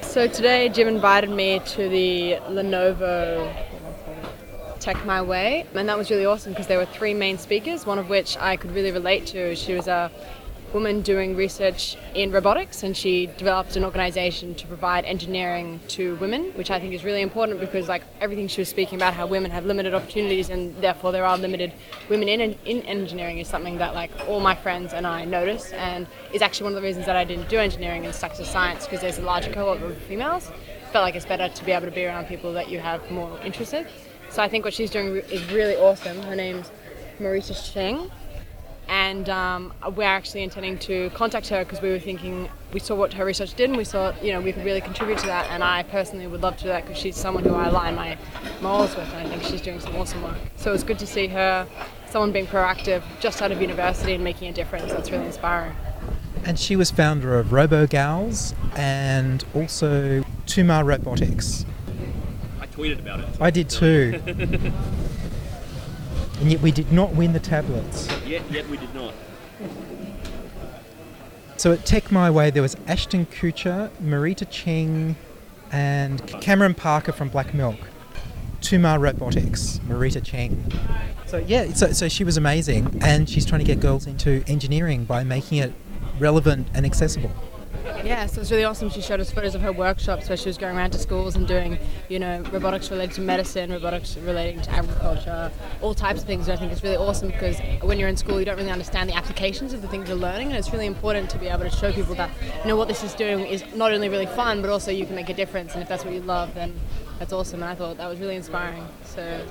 So 0.09 0.25
today 0.25 0.69
Jim 0.69 0.87
invited 0.87 1.29
me 1.29 1.59
to 1.59 1.87
the 1.87 2.39
Lenovo 2.49 3.55
Tech 4.79 5.05
My 5.05 5.21
Way, 5.21 5.67
and 5.75 5.87
that 5.87 5.99
was 5.99 6.09
really 6.09 6.25
awesome 6.25 6.51
because 6.51 6.65
there 6.65 6.79
were 6.79 6.87
three 6.87 7.13
main 7.13 7.37
speakers, 7.37 7.85
one 7.85 7.99
of 7.99 8.09
which 8.09 8.35
I 8.37 8.55
could 8.55 8.71
really 8.71 8.91
relate 8.91 9.27
to. 9.27 9.55
She 9.55 9.75
was 9.75 9.87
a 9.87 10.09
woman 10.73 11.01
doing 11.01 11.35
research 11.35 11.97
in 12.13 12.31
robotics, 12.31 12.83
and 12.83 12.95
she 12.95 13.27
developed 13.37 13.75
an 13.75 13.83
organization 13.83 14.55
to 14.55 14.67
provide 14.67 15.05
engineering 15.05 15.79
to 15.89 16.15
women, 16.15 16.51
which 16.55 16.71
I 16.71 16.79
think 16.79 16.93
is 16.93 17.03
really 17.03 17.21
important 17.21 17.59
because, 17.59 17.87
like, 17.87 18.03
everything 18.21 18.47
she 18.47 18.61
was 18.61 18.69
speaking 18.69 18.97
about, 18.97 19.13
how 19.13 19.25
women 19.25 19.51
have 19.51 19.65
limited 19.65 19.93
opportunities 19.93 20.49
and 20.49 20.75
therefore 20.81 21.11
there 21.11 21.25
are 21.25 21.37
limited 21.37 21.73
women 22.09 22.27
in, 22.27 22.57
in 22.65 22.81
engineering, 22.83 23.39
is 23.39 23.47
something 23.47 23.77
that, 23.77 23.93
like, 23.93 24.11
all 24.27 24.39
my 24.39 24.55
friends 24.55 24.93
and 24.93 25.05
I 25.07 25.25
notice, 25.25 25.71
and 25.73 26.07
is 26.33 26.41
actually 26.41 26.65
one 26.65 26.73
of 26.73 26.81
the 26.81 26.87
reasons 26.87 27.05
that 27.05 27.15
I 27.15 27.23
didn't 27.23 27.49
do 27.49 27.57
engineering 27.57 28.05
and 28.05 28.13
stuck 28.13 28.33
to 28.33 28.45
science 28.45 28.85
because 28.85 29.01
there's 29.01 29.17
a 29.17 29.23
larger 29.23 29.51
cohort 29.51 29.81
of 29.81 29.97
females. 29.97 30.51
Felt 30.91 31.03
like 31.03 31.15
it's 31.15 31.25
better 31.25 31.49
to 31.49 31.65
be 31.65 31.71
able 31.71 31.85
to 31.85 31.91
be 31.91 32.05
around 32.05 32.25
people 32.25 32.51
that 32.53 32.69
you 32.69 32.79
have 32.79 33.09
more 33.11 33.39
interest 33.41 33.73
in. 33.73 33.85
So 34.29 34.41
I 34.43 34.47
think 34.47 34.65
what 34.65 34.73
she's 34.73 34.91
doing 34.91 35.17
is 35.17 35.51
really 35.51 35.75
awesome. 35.75 36.21
Her 36.23 36.35
name's 36.35 36.71
Marita 37.19 37.73
Cheng 37.73 38.11
and 38.89 39.29
um, 39.29 39.71
we're 39.95 40.03
actually 40.03 40.41
intending 40.41 40.77
to 40.79 41.11
contact 41.11 41.47
her 41.49 41.63
because 41.63 41.81
we 41.81 41.89
were 41.89 41.99
thinking 41.99 42.49
we 42.73 42.79
saw 42.79 42.95
what 42.95 43.13
her 43.13 43.23
research 43.23 43.53
did 43.53 43.69
and 43.69 43.77
we 43.77 43.83
saw 43.83 44.13
you 44.21 44.33
know 44.33 44.41
we 44.41 44.51
could 44.51 44.65
really 44.65 44.81
contribute 44.81 45.19
to 45.19 45.27
that 45.27 45.49
and 45.51 45.63
I 45.63 45.83
personally 45.83 46.25
would 46.25 46.41
love 46.41 46.57
to 46.57 46.63
do 46.63 46.69
that 46.69 46.85
because 46.85 46.97
she's 46.97 47.15
someone 47.15 47.43
who 47.43 47.53
I 47.53 47.67
align 47.67 47.95
my 47.95 48.17
morals 48.61 48.95
with 48.95 49.07
and 49.13 49.27
I 49.27 49.29
think 49.29 49.43
she's 49.43 49.61
doing 49.61 49.79
some 49.79 49.95
awesome 49.95 50.23
work 50.23 50.37
so 50.55 50.73
it's 50.73 50.83
good 50.83 50.99
to 50.99 51.07
see 51.07 51.27
her 51.27 51.67
someone 52.09 52.31
being 52.31 52.47
proactive 52.47 53.03
just 53.19 53.41
out 53.41 53.51
of 53.51 53.61
university 53.61 54.13
and 54.15 54.23
making 54.23 54.49
a 54.49 54.53
difference 54.53 54.91
that's 54.91 55.11
really 55.11 55.27
inspiring 55.27 55.75
And 56.45 56.57
she 56.57 56.75
was 56.75 56.89
founder 56.89 57.37
of 57.37 57.47
RoboGals 57.47 58.55
and 58.75 59.45
also 59.53 60.23
2Mar 60.47 60.83
Robotics. 60.85 61.65
I 62.59 62.65
tweeted 62.67 62.99
about 62.99 63.19
it. 63.19 63.27
I 63.39 63.51
did 63.51 63.69
too. 63.69 64.19
and 66.39 66.51
yet 66.51 66.61
we 66.61 66.71
did 66.71 66.91
not 66.91 67.13
win 67.13 67.33
the 67.33 67.39
tablets. 67.39 68.07
Yet, 68.25 68.43
yet 68.51 68.67
we 68.69 68.77
did 68.77 68.93
not. 68.93 69.13
So 71.57 71.73
at 71.73 71.85
Tech 71.85 72.11
My 72.11 72.29
Way, 72.29 72.51
there 72.51 72.61
was 72.61 72.77
Ashton 72.87 73.25
Kutcher, 73.25 73.89
Marita 74.01 74.49
Cheng, 74.49 75.17
and 75.71 76.25
Cameron 76.41 76.73
Parker 76.73 77.11
from 77.11 77.29
Black 77.29 77.53
Milk. 77.53 77.77
2Mar 78.61 78.99
Robotics, 78.99 79.79
Marita 79.87 80.23
Cheng. 80.23 80.71
So 81.25 81.37
yeah, 81.37 81.73
so, 81.73 81.91
so 81.91 82.09
she 82.09 82.23
was 82.23 82.37
amazing, 82.37 82.99
and 83.01 83.29
she's 83.29 83.45
trying 83.45 83.59
to 83.59 83.65
get 83.65 83.79
girls 83.79 84.05
into 84.07 84.43
engineering 84.47 85.05
by 85.05 85.23
making 85.23 85.59
it 85.59 85.73
relevant 86.19 86.67
and 86.73 86.85
accessible. 86.85 87.31
Yeah, 88.03 88.25
so 88.27 88.41
it's 88.41 88.51
really 88.51 88.63
awesome. 88.63 88.89
She 88.89 89.01
showed 89.01 89.19
us 89.19 89.31
photos 89.31 89.55
of 89.55 89.61
her 89.61 89.71
workshops 89.71 90.29
where 90.29 90.37
she 90.37 90.47
was 90.47 90.57
going 90.57 90.75
around 90.75 90.91
to 90.91 90.99
schools 90.99 91.35
and 91.35 91.47
doing, 91.47 91.77
you 92.07 92.19
know, 92.19 92.41
robotics 92.51 92.89
related 92.91 93.15
to 93.15 93.21
medicine, 93.21 93.71
robotics 93.71 94.17
relating 94.17 94.61
to 94.61 94.71
agriculture, 94.71 95.51
all 95.81 95.93
types 95.93 96.21
of 96.21 96.27
things. 96.27 96.47
And 96.47 96.57
I 96.57 96.59
think 96.59 96.71
it's 96.71 96.83
really 96.83 96.95
awesome 96.95 97.29
because 97.29 97.59
when 97.81 97.99
you're 97.99 98.07
in 98.07 98.17
school, 98.17 98.39
you 98.39 98.45
don't 98.45 98.57
really 98.57 98.71
understand 98.71 99.09
the 99.09 99.15
applications 99.15 99.73
of 99.73 99.81
the 99.81 99.87
things 99.87 100.07
you're 100.07 100.17
learning, 100.17 100.47
and 100.47 100.57
it's 100.57 100.71
really 100.71 100.85
important 100.85 101.29
to 101.31 101.37
be 101.37 101.47
able 101.47 101.63
to 101.63 101.69
show 101.69 101.91
people 101.91 102.15
that, 102.15 102.29
you 102.61 102.67
know, 102.67 102.75
what 102.75 102.87
this 102.87 103.03
is 103.03 103.13
doing 103.13 103.45
is 103.45 103.63
not 103.75 103.91
only 103.91 104.09
really 104.09 104.27
fun, 104.27 104.61
but 104.61 104.69
also 104.69 104.91
you 104.91 105.05
can 105.05 105.15
make 105.15 105.29
a 105.29 105.33
difference. 105.33 105.73
And 105.73 105.83
if 105.83 105.89
that's 105.89 106.05
what 106.05 106.13
you 106.13 106.21
love, 106.21 106.53
then 106.55 106.73
that's 107.19 107.33
awesome. 107.33 107.61
And 107.61 107.69
I 107.69 107.75
thought 107.75 107.97
that 107.97 108.07
was 108.07 108.19
really 108.19 108.35
inspiring. 108.35 108.87
So 109.03 109.45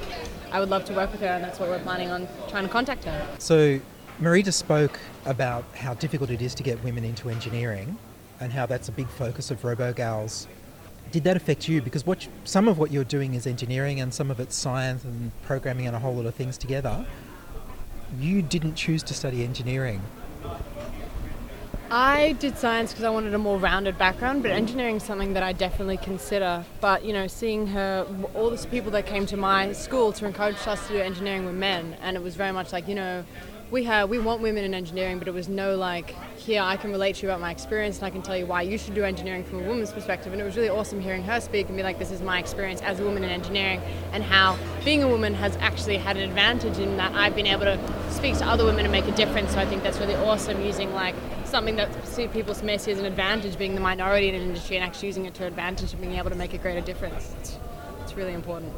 I 0.51 0.61
would 0.61 0.71
love 0.71 0.85
to 0.87 0.95
work 0.95 1.13
with 1.13 1.21
her, 1.21 1.27
and 1.27 1.45
that's 1.45 1.61
what 1.61 1.69
we're 1.69 1.79
planning 1.81 2.11
on 2.11 2.27
trying 2.49 2.65
to 2.65 2.71
contact 2.71 3.05
her. 3.05 3.27
So 3.39 3.81
Marita 4.21 4.53
spoke 4.53 4.99
about 5.27 5.65
how 5.77 5.95
difficult 5.95 6.31
it 6.31 6.43
is 6.43 6.55
to 6.57 6.63
get 6.63 6.83
women 6.83 7.05
into 7.05 7.29
engineering 7.29 7.99
and 8.41 8.53
how 8.53 8.67
that's 8.67 8.89
a 8.89 8.93
big 8.93 9.09
focus 9.09 9.51
of 9.51 9.63
RoboGals. 9.63 10.47
Did 11.11 11.25
that 11.25 11.37
affect 11.37 11.69
you? 11.69 11.81
Because 11.81 12.07
what 12.07 12.25
you- 12.27 12.31
some 12.45 12.69
of 12.69 12.79
what 12.79 12.91
you're 12.91 13.05
doing 13.05 13.35
is 13.35 13.47
engineering 13.47 14.01
and 14.01 14.13
some 14.13 14.31
of 14.31 14.39
it's 14.41 14.55
science 14.55 15.05
and 15.05 15.33
programming 15.43 15.87
and 15.87 15.97
a 15.97 15.99
whole 15.99 16.15
lot 16.15 16.27
of 16.27 16.35
things 16.35 16.59
together. 16.59 17.07
You 18.21 18.43
didn't 18.43 18.75
choose 18.75 19.03
to 19.05 19.15
study 19.15 19.43
engineering. 19.45 20.03
I 21.91 22.33
did 22.33 22.59
science 22.59 22.93
because 22.93 23.05
I 23.05 23.09
wanted 23.09 23.33
a 23.33 23.39
more 23.39 23.57
rounded 23.57 23.97
background, 23.97 24.43
but 24.43 24.51
engineering 24.51 24.97
is 24.97 25.03
something 25.03 25.33
that 25.33 25.43
I 25.43 25.55
definitely 25.55 25.97
consider. 25.97 26.65
But 26.83 27.03
you 27.03 27.15
know, 27.15 27.27
seeing 27.27 27.69
her, 27.69 28.07
all 28.35 28.51
the 28.51 28.67
people 28.67 28.91
that 28.91 29.07
came 29.07 29.25
to 29.27 29.39
my 29.39 29.73
school 29.73 30.13
to 30.13 30.27
encourage 30.27 30.57
us 30.67 30.87
to 30.89 30.93
do 30.93 30.99
engineering 31.01 31.47
were 31.47 31.53
men, 31.53 31.97
and 32.03 32.15
it 32.15 32.23
was 32.23 32.35
very 32.37 32.53
much 32.53 32.75
like 32.75 32.89
you 32.89 32.95
know, 32.95 33.25
we 33.71 33.85
have 33.85 34.09
we 34.09 34.19
want 34.19 34.41
women 34.41 34.65
in 34.65 34.73
engineering, 34.73 35.19
but 35.19 35.29
it 35.29 35.35
was 35.35 35.49
no 35.49 35.77
like 35.77 36.15
here 36.39 36.63
I 36.63 36.77
can 36.77 36.91
relate 36.91 37.17
to 37.17 37.27
you 37.27 37.31
about 37.31 37.41
my 37.41 37.51
experience 37.51 37.99
and 37.99 38.07
I 38.07 38.11
can 38.11 38.23
tell 38.23 38.37
you 38.37 38.47
why 38.47 38.63
you 38.63 38.79
should 38.79 38.95
do 38.95 39.05
engineering 39.05 39.45
from 39.45 39.63
a 39.63 39.69
woman's 39.69 39.93
perspective. 39.93 40.33
And 40.33 40.41
it 40.41 40.45
was 40.45 40.57
really 40.57 40.71
awesome 40.71 41.01
hearing 41.01 41.23
her 41.25 41.41
speak 41.41 41.69
and 41.69 41.77
be 41.77 41.83
like, 41.83 41.99
this 41.99 42.11
is 42.11 42.23
my 42.23 42.39
experience 42.39 42.81
as 42.81 42.99
a 43.01 43.05
woman 43.05 43.25
in 43.25 43.31
engineering, 43.31 43.81
and 44.13 44.23
how 44.23 44.59
being 44.85 45.03
a 45.03 45.09
woman 45.09 45.35
has 45.35 45.57
actually 45.57 45.99
had 45.99 46.17
an 46.17 46.29
advantage 46.29 46.79
in 46.79 46.97
that 46.97 47.13
I've 47.15 47.37
been 47.37 47.47
able 47.47 47.65
to 47.65 47.79
speak 48.11 48.39
to 48.39 48.47
other 48.47 48.65
women 48.65 48.85
and 48.85 48.93
make 48.93 49.07
a 49.07 49.13
difference. 49.13 49.53
So 49.53 49.59
I 49.59 49.67
think 49.67 49.83
that's 49.83 49.99
really 49.99 50.15
awesome 50.15 50.65
using 50.65 50.95
like 50.95 51.15
something 51.45 51.77
that 51.77 52.07
see 52.07 52.27
people 52.29 52.55
may 52.65 52.79
see 52.79 52.93
as 52.93 52.99
an 52.99 53.05
advantage 53.05 53.59
being 53.59 53.75
the 53.75 53.81
minority 53.81 54.29
in 54.29 54.35
an 54.35 54.43
industry 54.43 54.77
and 54.77 54.85
actually 54.85 55.09
using 55.09 55.27
it 55.27 55.35
to 55.35 55.47
advantage 55.47 55.93
and 55.93 56.01
being 56.01 56.15
able 56.15 56.31
to 56.31 56.37
make 56.37 56.55
a 56.55 56.59
greater 56.59 56.81
difference. 56.81 57.35
It's, 57.41 57.59
it's 58.03 58.15
really 58.15 58.33
important. 58.33 58.73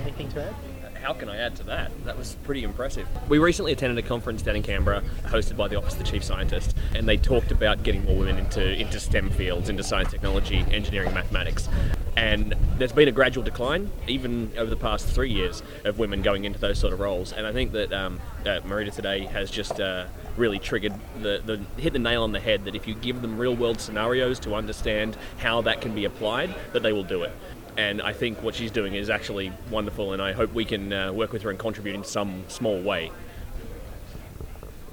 Anything 0.00 0.28
to 0.30 0.44
add? 0.44 0.54
How 1.02 1.12
can 1.12 1.28
I 1.28 1.36
add 1.36 1.56
to 1.56 1.64
that? 1.64 1.90
That 2.04 2.16
was 2.16 2.36
pretty 2.44 2.62
impressive. 2.62 3.08
We 3.28 3.38
recently 3.38 3.72
attended 3.72 3.98
a 3.98 4.06
conference 4.06 4.40
down 4.40 4.54
in 4.54 4.62
Canberra, 4.62 5.02
hosted 5.24 5.56
by 5.56 5.66
the 5.66 5.74
Office 5.74 5.94
of 5.94 5.98
the 5.98 6.04
Chief 6.04 6.22
Scientist, 6.22 6.76
and 6.94 7.08
they 7.08 7.16
talked 7.16 7.50
about 7.50 7.82
getting 7.82 8.04
more 8.04 8.16
women 8.16 8.38
into, 8.38 8.72
into 8.72 9.00
STEM 9.00 9.30
fields, 9.30 9.68
into 9.68 9.82
science, 9.82 10.12
technology, 10.12 10.64
engineering, 10.70 11.12
mathematics. 11.12 11.68
And 12.16 12.54
there's 12.78 12.92
been 12.92 13.08
a 13.08 13.12
gradual 13.12 13.42
decline, 13.42 13.90
even 14.06 14.52
over 14.56 14.70
the 14.70 14.76
past 14.76 15.08
three 15.08 15.32
years, 15.32 15.64
of 15.84 15.98
women 15.98 16.22
going 16.22 16.44
into 16.44 16.60
those 16.60 16.78
sort 16.78 16.92
of 16.92 17.00
roles. 17.00 17.32
And 17.32 17.48
I 17.48 17.52
think 17.52 17.72
that 17.72 17.92
um, 17.92 18.20
uh, 18.42 18.60
Marita 18.60 18.94
today 18.94 19.24
has 19.24 19.50
just 19.50 19.80
uh, 19.80 20.06
really 20.36 20.60
triggered 20.60 20.94
the, 21.20 21.42
the 21.44 21.80
hit 21.80 21.94
the 21.94 21.98
nail 21.98 22.22
on 22.22 22.30
the 22.30 22.40
head 22.40 22.64
that 22.64 22.76
if 22.76 22.86
you 22.86 22.94
give 22.94 23.22
them 23.22 23.38
real 23.38 23.56
world 23.56 23.80
scenarios 23.80 24.38
to 24.40 24.54
understand 24.54 25.16
how 25.38 25.62
that 25.62 25.80
can 25.80 25.94
be 25.96 26.04
applied, 26.04 26.54
that 26.72 26.84
they 26.84 26.92
will 26.92 27.02
do 27.02 27.24
it 27.24 27.32
and 27.76 28.02
I 28.02 28.12
think 28.12 28.42
what 28.42 28.54
she's 28.54 28.70
doing 28.70 28.94
is 28.94 29.10
actually 29.10 29.52
wonderful, 29.70 30.12
and 30.12 30.22
I 30.22 30.32
hope 30.32 30.52
we 30.52 30.64
can 30.64 30.92
uh, 30.92 31.12
work 31.12 31.32
with 31.32 31.42
her 31.42 31.50
and 31.50 31.58
contribute 31.58 31.94
in 31.94 32.04
some 32.04 32.44
small 32.48 32.80
way. 32.80 33.10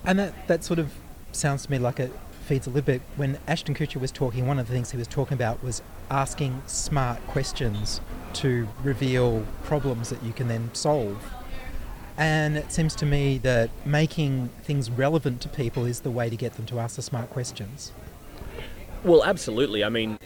And 0.05 0.19
that, 0.19 0.47
that 0.47 0.63
sort 0.63 0.79
of 0.79 0.93
sounds 1.31 1.63
to 1.65 1.71
me 1.71 1.77
like 1.77 1.99
it 1.99 2.11
feeds 2.45 2.65
a 2.67 2.69
little 2.69 2.85
bit. 2.85 3.01
When 3.15 3.37
Ashton 3.47 3.75
Kutcher 3.75 4.01
was 4.01 4.11
talking, 4.11 4.47
one 4.47 4.59
of 4.59 4.67
the 4.67 4.73
things 4.73 4.91
he 4.91 4.97
was 4.97 5.07
talking 5.07 5.35
about 5.35 5.63
was 5.63 5.81
asking 6.09 6.63
smart 6.65 7.25
questions 7.27 8.01
to 8.33 8.67
reveal 8.83 9.45
problems 9.63 10.09
that 10.09 10.23
you 10.23 10.33
can 10.33 10.47
then 10.47 10.71
solve. 10.73 11.31
And 12.17 12.57
it 12.57 12.71
seems 12.71 12.95
to 12.95 13.05
me 13.05 13.37
that 13.39 13.69
making 13.85 14.49
things 14.63 14.89
relevant 14.89 15.41
to 15.41 15.49
people 15.49 15.85
is 15.85 16.01
the 16.01 16.11
way 16.11 16.29
to 16.29 16.35
get 16.35 16.53
them 16.53 16.65
to 16.65 16.79
ask 16.79 16.95
the 16.95 17.01
smart 17.01 17.29
questions. 17.29 17.91
Well, 19.03 19.23
absolutely. 19.23 19.83
I 19.83 19.89
mean, 19.89 20.19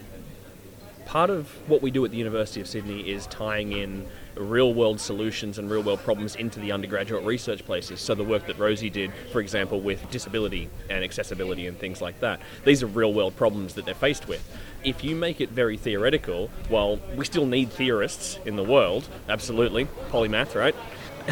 part 1.13 1.29
of 1.29 1.47
what 1.69 1.83
we 1.83 1.91
do 1.91 2.03
at 2.03 2.09
the 2.09 2.17
University 2.17 2.59
of 2.59 2.67
Sydney 2.67 3.07
is 3.07 3.27
tying 3.27 3.71
in 3.71 4.03
real 4.35 4.73
world 4.73 4.99
solutions 4.99 5.59
and 5.59 5.69
real 5.69 5.83
world 5.83 5.99
problems 5.99 6.35
into 6.35 6.59
the 6.59 6.71
undergraduate 6.71 7.23
research 7.23 7.63
places. 7.63 7.99
So, 7.99 8.15
the 8.15 8.23
work 8.23 8.47
that 8.47 8.57
Rosie 8.57 8.89
did, 8.89 9.11
for 9.31 9.39
example, 9.39 9.79
with 9.79 10.09
disability 10.09 10.71
and 10.89 11.03
accessibility 11.03 11.67
and 11.67 11.77
things 11.77 12.01
like 12.01 12.19
that, 12.21 12.39
these 12.65 12.81
are 12.81 12.87
real 12.87 13.13
world 13.13 13.35
problems 13.35 13.75
that 13.75 13.85
they're 13.85 13.93
faced 13.93 14.27
with. 14.27 14.43
If 14.83 15.03
you 15.03 15.15
make 15.15 15.39
it 15.39 15.51
very 15.51 15.77
theoretical, 15.77 16.49
well, 16.67 16.99
we 17.15 17.25
still 17.25 17.45
need 17.45 17.69
theorists 17.69 18.39
in 18.43 18.55
the 18.55 18.63
world, 18.63 19.07
absolutely, 19.29 19.85
polymath, 20.09 20.55
right? 20.55 20.73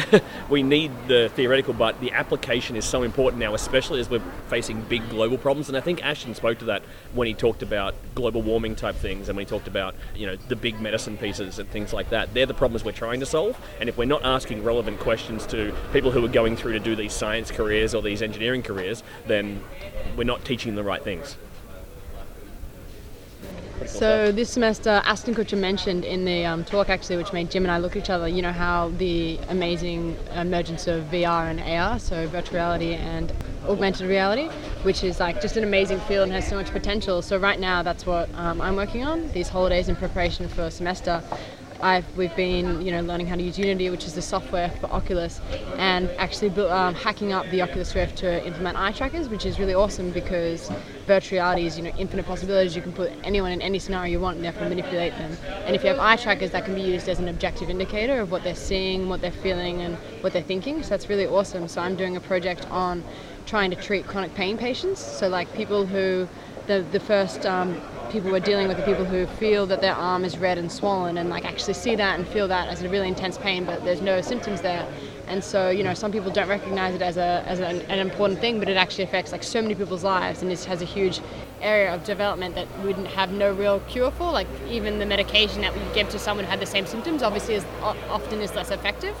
we 0.48 0.62
need 0.62 0.90
the 1.06 1.30
theoretical, 1.34 1.74
but 1.74 2.00
the 2.00 2.12
application 2.12 2.76
is 2.76 2.84
so 2.84 3.02
important 3.02 3.40
now, 3.40 3.54
especially 3.54 4.00
as 4.00 4.08
we're 4.08 4.22
facing 4.48 4.80
big 4.82 5.08
global 5.10 5.38
problems. 5.38 5.68
And 5.68 5.76
I 5.76 5.80
think 5.80 6.04
Ashton 6.04 6.34
spoke 6.34 6.58
to 6.60 6.66
that 6.66 6.82
when 7.12 7.26
he 7.26 7.34
talked 7.34 7.62
about 7.62 7.94
global 8.14 8.42
warming 8.42 8.74
type 8.74 8.96
things, 8.96 9.28
and 9.28 9.36
when 9.36 9.46
he 9.46 9.50
talked 9.50 9.68
about 9.68 9.94
you 10.14 10.26
know 10.26 10.36
the 10.48 10.56
big 10.56 10.80
medicine 10.80 11.16
pieces 11.16 11.58
and 11.58 11.68
things 11.68 11.92
like 11.92 12.10
that. 12.10 12.32
They're 12.34 12.46
the 12.46 12.54
problems 12.54 12.84
we're 12.84 12.92
trying 12.92 13.20
to 13.20 13.26
solve. 13.26 13.58
And 13.80 13.88
if 13.88 13.96
we're 13.96 14.04
not 14.04 14.24
asking 14.24 14.64
relevant 14.64 15.00
questions 15.00 15.46
to 15.46 15.74
people 15.92 16.10
who 16.10 16.24
are 16.24 16.28
going 16.28 16.56
through 16.56 16.72
to 16.72 16.80
do 16.80 16.96
these 16.96 17.12
science 17.12 17.50
careers 17.50 17.94
or 17.94 18.02
these 18.02 18.22
engineering 18.22 18.62
careers, 18.62 19.02
then 19.26 19.62
we're 20.16 20.24
not 20.24 20.44
teaching 20.44 20.74
the 20.74 20.84
right 20.84 21.02
things. 21.02 21.36
So 23.86 24.32
this 24.32 24.50
semester, 24.50 25.02
Ashton 25.04 25.34
Kutcher 25.34 25.58
mentioned 25.58 26.04
in 26.04 26.24
the 26.24 26.44
um, 26.44 26.64
talk 26.64 26.88
actually, 26.88 27.16
which 27.16 27.32
made 27.32 27.50
Jim 27.50 27.64
and 27.64 27.72
I 27.72 27.78
look 27.78 27.92
at 27.92 28.02
each 28.02 28.10
other. 28.10 28.28
You 28.28 28.42
know 28.42 28.52
how 28.52 28.90
the 28.98 29.38
amazing 29.48 30.16
emergence 30.34 30.86
of 30.86 31.04
VR 31.04 31.50
and 31.50 31.60
AR, 31.60 31.98
so 31.98 32.26
virtual 32.28 32.54
reality 32.54 32.94
and 32.94 33.32
augmented 33.66 34.08
reality, 34.08 34.48
which 34.82 35.04
is 35.04 35.20
like 35.20 35.40
just 35.40 35.56
an 35.56 35.64
amazing 35.64 36.00
field 36.00 36.24
and 36.24 36.32
has 36.32 36.46
so 36.46 36.56
much 36.56 36.70
potential. 36.70 37.22
So 37.22 37.36
right 37.38 37.60
now, 37.60 37.82
that's 37.82 38.06
what 38.06 38.28
um, 38.34 38.60
I'm 38.60 38.76
working 38.76 39.04
on. 39.04 39.28
These 39.32 39.48
holidays 39.48 39.88
in 39.88 39.96
preparation 39.96 40.48
for 40.48 40.70
semester. 40.70 41.22
I've 41.82 42.16
we've 42.16 42.34
been 42.36 42.80
you 42.80 42.92
know 42.92 43.00
learning 43.02 43.26
how 43.26 43.34
to 43.34 43.42
use 43.42 43.58
Unity, 43.58 43.90
which 43.90 44.04
is 44.04 44.14
the 44.14 44.22
software 44.22 44.70
for 44.80 44.86
Oculus, 44.86 45.40
and 45.78 46.08
actually 46.10 46.50
um, 46.68 46.94
hacking 46.94 47.32
up 47.32 47.48
the 47.50 47.60
Oculus 47.60 47.94
Rift 47.94 48.18
to 48.18 48.46
implement 48.46 48.78
eye 48.78 48.92
trackers, 48.92 49.28
which 49.28 49.44
is 49.44 49.58
really 49.58 49.74
awesome 49.74 50.10
because 50.10 50.70
virtual 51.06 51.38
reality 51.38 51.66
is 51.66 51.76
you 51.76 51.82
know 51.84 51.92
infinite 51.98 52.24
possibilities. 52.24 52.76
You 52.76 52.82
can 52.82 52.92
put 52.92 53.12
anyone 53.24 53.50
in 53.50 53.60
any 53.60 53.80
scenario 53.80 54.12
you 54.12 54.20
want 54.20 54.36
and 54.36 54.44
therefore 54.44 54.68
manipulate 54.68 55.12
them. 55.14 55.36
And 55.66 55.74
if 55.74 55.82
you 55.82 55.88
have 55.88 55.98
eye 55.98 56.16
trackers, 56.16 56.52
that 56.52 56.64
can 56.64 56.74
be 56.74 56.82
used 56.82 57.08
as 57.08 57.18
an 57.18 57.28
objective 57.28 57.68
indicator 57.68 58.20
of 58.20 58.30
what 58.30 58.44
they're 58.44 58.54
seeing, 58.54 59.08
what 59.08 59.20
they're 59.20 59.32
feeling, 59.32 59.80
and 59.80 59.96
what 60.22 60.32
they're 60.32 60.42
thinking. 60.42 60.84
So 60.84 60.90
that's 60.90 61.08
really 61.08 61.26
awesome. 61.26 61.66
So 61.66 61.80
I'm 61.80 61.96
doing 61.96 62.16
a 62.16 62.20
project 62.20 62.70
on 62.70 63.02
trying 63.44 63.70
to 63.70 63.76
treat 63.76 64.06
chronic 64.06 64.34
pain 64.34 64.56
patients. 64.56 65.00
So 65.00 65.28
like 65.28 65.52
people 65.52 65.84
who 65.84 66.28
the 66.68 66.86
the 66.92 67.00
first 67.00 67.44
um, 67.44 67.80
people 68.12 68.30
we're 68.30 68.40
dealing 68.40 68.68
with 68.68 68.78
are 68.78 68.84
people 68.84 69.06
who 69.06 69.26
feel 69.38 69.64
that 69.64 69.80
their 69.80 69.94
arm 69.94 70.22
is 70.22 70.36
red 70.36 70.58
and 70.58 70.70
swollen 70.70 71.16
and 71.16 71.30
like 71.30 71.46
actually 71.46 71.72
see 71.72 71.96
that 71.96 72.18
and 72.18 72.28
feel 72.28 72.46
that 72.46 72.68
as 72.68 72.82
a 72.82 72.88
really 72.88 73.08
intense 73.08 73.38
pain, 73.38 73.64
but 73.64 73.82
there's 73.86 74.02
no 74.02 74.20
symptoms 74.20 74.60
there. 74.60 74.86
And 75.28 75.42
so 75.42 75.70
you 75.70 75.82
know 75.82 75.94
some 75.94 76.12
people 76.12 76.30
don't 76.30 76.48
recognize 76.48 76.94
it 76.94 77.00
as 77.00 77.16
a 77.16 77.42
as 77.46 77.60
an, 77.60 77.80
an 77.82 77.98
important 77.98 78.38
thing, 78.38 78.58
but 78.58 78.68
it 78.68 78.76
actually 78.76 79.04
affects 79.04 79.32
like 79.32 79.42
so 79.42 79.62
many 79.62 79.74
people's 79.74 80.04
lives, 80.04 80.42
and 80.42 80.50
this 80.50 80.66
has 80.66 80.82
a 80.82 80.84
huge 80.84 81.20
area 81.62 81.94
of 81.94 82.04
development 82.04 82.54
that 82.54 82.66
we 82.80 82.92
would 82.92 83.06
have 83.06 83.32
no 83.32 83.50
real 83.52 83.80
cure 83.88 84.10
for. 84.10 84.30
Like 84.30 84.48
even 84.68 84.98
the 84.98 85.06
medication 85.06 85.62
that 85.62 85.74
we 85.74 85.80
give 85.94 86.10
to 86.10 86.18
someone 86.18 86.44
who 86.44 86.50
had 86.50 86.60
the 86.60 86.66
same 86.66 86.84
symptoms 86.84 87.22
obviously 87.22 87.54
is 87.54 87.64
often 87.80 88.40
is 88.42 88.54
less 88.54 88.70
effective. 88.70 89.16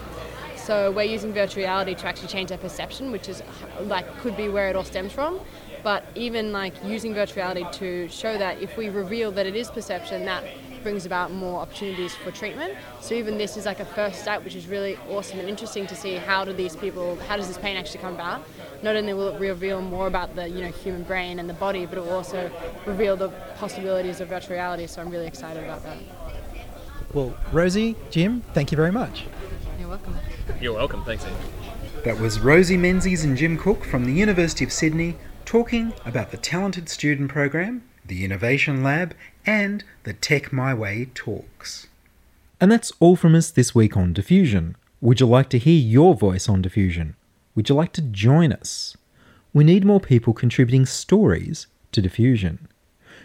So 0.56 0.92
we're 0.92 1.02
using 1.04 1.32
virtual 1.32 1.64
reality 1.64 1.94
to 1.94 2.06
actually 2.06 2.28
change 2.28 2.50
their 2.50 2.58
perception, 2.58 3.10
which 3.10 3.28
is 3.28 3.42
like 3.80 4.06
could 4.18 4.36
be 4.36 4.48
where 4.50 4.68
it 4.68 4.76
all 4.76 4.84
stems 4.84 5.12
from. 5.12 5.40
But 5.82 6.04
even 6.14 6.52
like 6.52 6.74
using 6.84 7.14
virtual 7.14 7.42
reality 7.42 7.66
to 7.78 8.08
show 8.08 8.38
that 8.38 8.62
if 8.62 8.76
we 8.76 8.88
reveal 8.88 9.32
that 9.32 9.46
it 9.46 9.56
is 9.56 9.70
perception, 9.70 10.24
that 10.26 10.44
brings 10.82 11.06
about 11.06 11.32
more 11.32 11.60
opportunities 11.60 12.14
for 12.14 12.30
treatment. 12.30 12.74
So 13.00 13.14
even 13.14 13.38
this 13.38 13.56
is 13.56 13.66
like 13.66 13.80
a 13.80 13.84
first 13.84 14.20
step, 14.20 14.44
which 14.44 14.54
is 14.54 14.66
really 14.66 14.96
awesome 15.08 15.38
and 15.38 15.48
interesting 15.48 15.86
to 15.86 15.94
see 15.94 16.16
how 16.16 16.44
do 16.44 16.52
these 16.52 16.76
people, 16.76 17.16
how 17.28 17.36
does 17.36 17.48
this 17.48 17.58
pain 17.58 17.76
actually 17.76 18.00
come 18.00 18.14
about? 18.14 18.42
Not 18.82 18.96
only 18.96 19.12
will 19.14 19.28
it 19.28 19.40
reveal 19.40 19.80
more 19.80 20.06
about 20.06 20.34
the 20.34 20.48
you 20.48 20.60
know 20.60 20.70
human 20.70 21.04
brain 21.04 21.38
and 21.38 21.48
the 21.48 21.54
body, 21.54 21.86
but 21.86 21.98
it 21.98 22.00
will 22.02 22.12
also 22.12 22.50
reveal 22.84 23.16
the 23.16 23.28
possibilities 23.56 24.20
of 24.20 24.28
virtual 24.28 24.54
reality. 24.54 24.86
So 24.86 25.00
I'm 25.00 25.10
really 25.10 25.26
excited 25.26 25.62
about 25.62 25.84
that. 25.84 25.98
Well, 27.12 27.34
Rosie, 27.52 27.94
Jim, 28.10 28.42
thank 28.54 28.72
you 28.72 28.76
very 28.76 28.92
much. 28.92 29.24
You're 29.78 29.88
welcome. 29.88 30.16
You're 30.60 30.74
welcome. 30.74 31.04
Thanks, 31.04 31.24
Ian. 31.24 31.34
That 32.04 32.18
was 32.18 32.40
Rosie 32.40 32.76
Menzies 32.76 33.24
and 33.24 33.36
Jim 33.36 33.56
Cook 33.56 33.84
from 33.84 34.06
the 34.06 34.12
University 34.12 34.64
of 34.64 34.72
Sydney 34.72 35.16
talking 35.52 35.92
about 36.06 36.30
the 36.30 36.36
Talented 36.38 36.88
Student 36.88 37.30
Program, 37.30 37.82
the 38.06 38.24
Innovation 38.24 38.82
Lab, 38.82 39.14
and 39.44 39.84
the 40.04 40.14
Tech 40.14 40.50
My 40.50 40.72
Way 40.72 41.10
talks. 41.14 41.88
And 42.58 42.72
that's 42.72 42.90
all 43.00 43.16
from 43.16 43.34
us 43.34 43.50
this 43.50 43.74
week 43.74 43.94
on 43.94 44.14
Diffusion. 44.14 44.76
Would 45.02 45.20
you 45.20 45.26
like 45.26 45.50
to 45.50 45.58
hear 45.58 45.78
your 45.78 46.14
voice 46.14 46.48
on 46.48 46.62
Diffusion? 46.62 47.16
Would 47.54 47.68
you 47.68 47.74
like 47.74 47.92
to 47.92 48.00
join 48.00 48.50
us? 48.50 48.96
We 49.52 49.62
need 49.62 49.84
more 49.84 50.00
people 50.00 50.32
contributing 50.32 50.86
stories 50.86 51.66
to 51.92 52.00
Diffusion. 52.00 52.66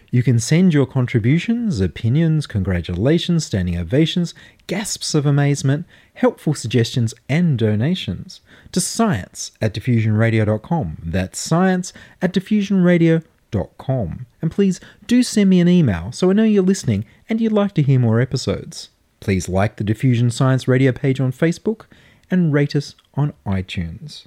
You 0.10 0.24
can 0.24 0.40
send 0.40 0.74
your 0.74 0.86
contributions, 0.86 1.82
opinions, 1.82 2.48
congratulations, 2.48 3.46
standing 3.46 3.78
ovations, 3.78 4.34
gasps 4.68 5.14
of 5.14 5.26
amazement, 5.26 5.86
helpful 6.14 6.54
suggestions, 6.54 7.14
and 7.28 7.58
donations 7.60 8.40
to 8.72 8.80
science 8.80 9.52
at 9.62 9.74
diffusionradio.com. 9.74 10.98
That's 11.04 11.40
science 11.40 11.92
at 12.22 12.34
diffusionradio.com. 12.34 14.26
And 14.42 14.52
please 14.52 14.80
do 15.08 15.24
send 15.24 15.50
me 15.50 15.60
an 15.60 15.68
email 15.68 16.12
so 16.12 16.30
I 16.30 16.34
know 16.34 16.44
you're 16.44 16.64
listening 16.64 17.06
and 17.28 17.42
you'd 17.42 17.52
like 17.52 17.74
to 17.74 17.82
hear 17.84 18.00
more 18.00 18.22
episodes. 18.22 18.90
Please 19.20 19.50
like 19.50 19.76
the 19.76 19.84
Diffusion 19.84 20.30
Science 20.30 20.68
Radio 20.68 20.92
page 20.92 21.20
on 21.20 21.32
Facebook 21.32 21.86
and 22.30 22.54
rate 22.54 22.76
us 22.76 22.96
on 23.16 23.34
iTunes. 23.46 24.26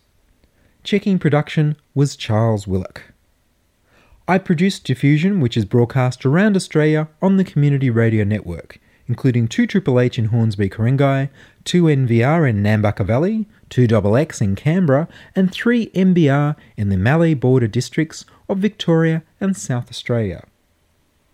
Checking 0.82 1.18
production 1.18 1.76
was 1.94 2.16
Charles 2.16 2.66
Willock. 2.66 3.09
I 4.30 4.38
produce 4.38 4.78
Diffusion, 4.78 5.40
which 5.40 5.56
is 5.56 5.64
broadcast 5.64 6.24
around 6.24 6.54
Australia 6.54 7.08
on 7.20 7.36
the 7.36 7.42
Community 7.42 7.90
Radio 7.90 8.22
Network, 8.22 8.78
including 9.08 9.48
2 9.48 9.66
Triple 9.66 9.98
H 9.98 10.20
in 10.20 10.26
Hornsby, 10.26 10.68
Ku-ring-gai, 10.68 11.30
2 11.64 11.82
NVR 11.82 12.48
in 12.48 12.62
Nambucca 12.62 13.04
Valley, 13.04 13.48
2 13.70 13.88
XX 13.88 14.40
in 14.40 14.54
Canberra, 14.54 15.08
and 15.34 15.50
3 15.50 15.88
MBR 15.88 16.54
in 16.76 16.90
the 16.90 16.96
Mallee 16.96 17.34
border 17.34 17.66
districts 17.66 18.24
of 18.48 18.58
Victoria 18.58 19.24
and 19.40 19.56
South 19.56 19.90
Australia. 19.90 20.46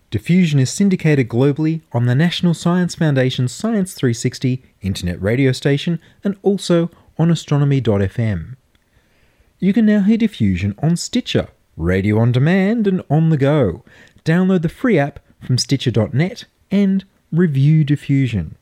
Diffusion 0.09 0.57
is 0.59 0.71
syndicated 0.71 1.29
globally 1.29 1.81
on 1.91 2.07
the 2.07 2.15
National 2.15 2.55
Science 2.55 2.95
Foundation's 2.95 3.51
Science 3.51 3.93
360 3.93 4.63
internet 4.81 5.21
radio 5.21 5.51
station 5.51 5.99
and 6.23 6.35
also 6.41 6.89
on 7.19 7.29
astronomy.fm. 7.29 8.55
You 9.59 9.71
can 9.71 9.85
now 9.85 10.01
hear 10.01 10.17
Diffusion 10.17 10.73
on 10.81 10.97
Stitcher, 10.97 11.49
radio 11.77 12.19
on 12.19 12.31
demand, 12.31 12.87
and 12.87 13.03
on 13.09 13.29
the 13.29 13.37
go. 13.37 13.83
Download 14.25 14.61
the 14.61 14.69
free 14.69 14.99
app 14.99 15.19
from 15.39 15.57
Stitcher.net 15.57 16.45
and 16.69 17.05
review 17.31 17.83
Diffusion. 17.83 18.55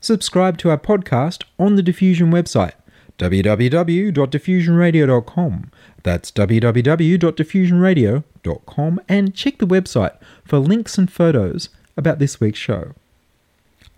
Subscribe 0.00 0.58
to 0.58 0.70
our 0.70 0.78
podcast 0.78 1.42
on 1.58 1.74
the 1.74 1.82
Diffusion 1.82 2.30
website, 2.30 2.74
www.diffusionradio.com. 3.18 5.70
That's 6.04 6.30
www.diffusionradio.com, 6.30 9.00
and 9.08 9.34
check 9.34 9.58
the 9.58 9.66
website 9.66 10.16
for 10.44 10.58
links 10.58 10.96
and 10.96 11.12
photos 11.12 11.70
about 11.96 12.20
this 12.20 12.40
week's 12.40 12.60
show. 12.60 12.94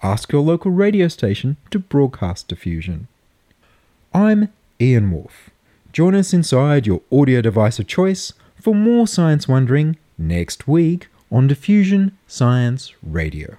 Ask 0.02 0.32
your 0.32 0.40
local 0.40 0.70
radio 0.70 1.08
station 1.08 1.58
to 1.70 1.78
broadcast 1.78 2.48
Diffusion. 2.48 3.08
I'm 4.14 4.48
Ian 4.80 5.10
Wolfe. 5.10 5.50
Join 5.92 6.14
us 6.14 6.32
inside 6.32 6.86
your 6.86 7.02
audio 7.10 7.40
device 7.40 7.80
of 7.80 7.86
choice 7.88 8.32
for 8.54 8.76
more 8.76 9.08
science 9.08 9.48
wondering 9.48 9.96
next 10.16 10.68
week 10.68 11.08
on 11.32 11.48
Diffusion 11.48 12.16
Science 12.28 12.94
Radio. 13.02 13.56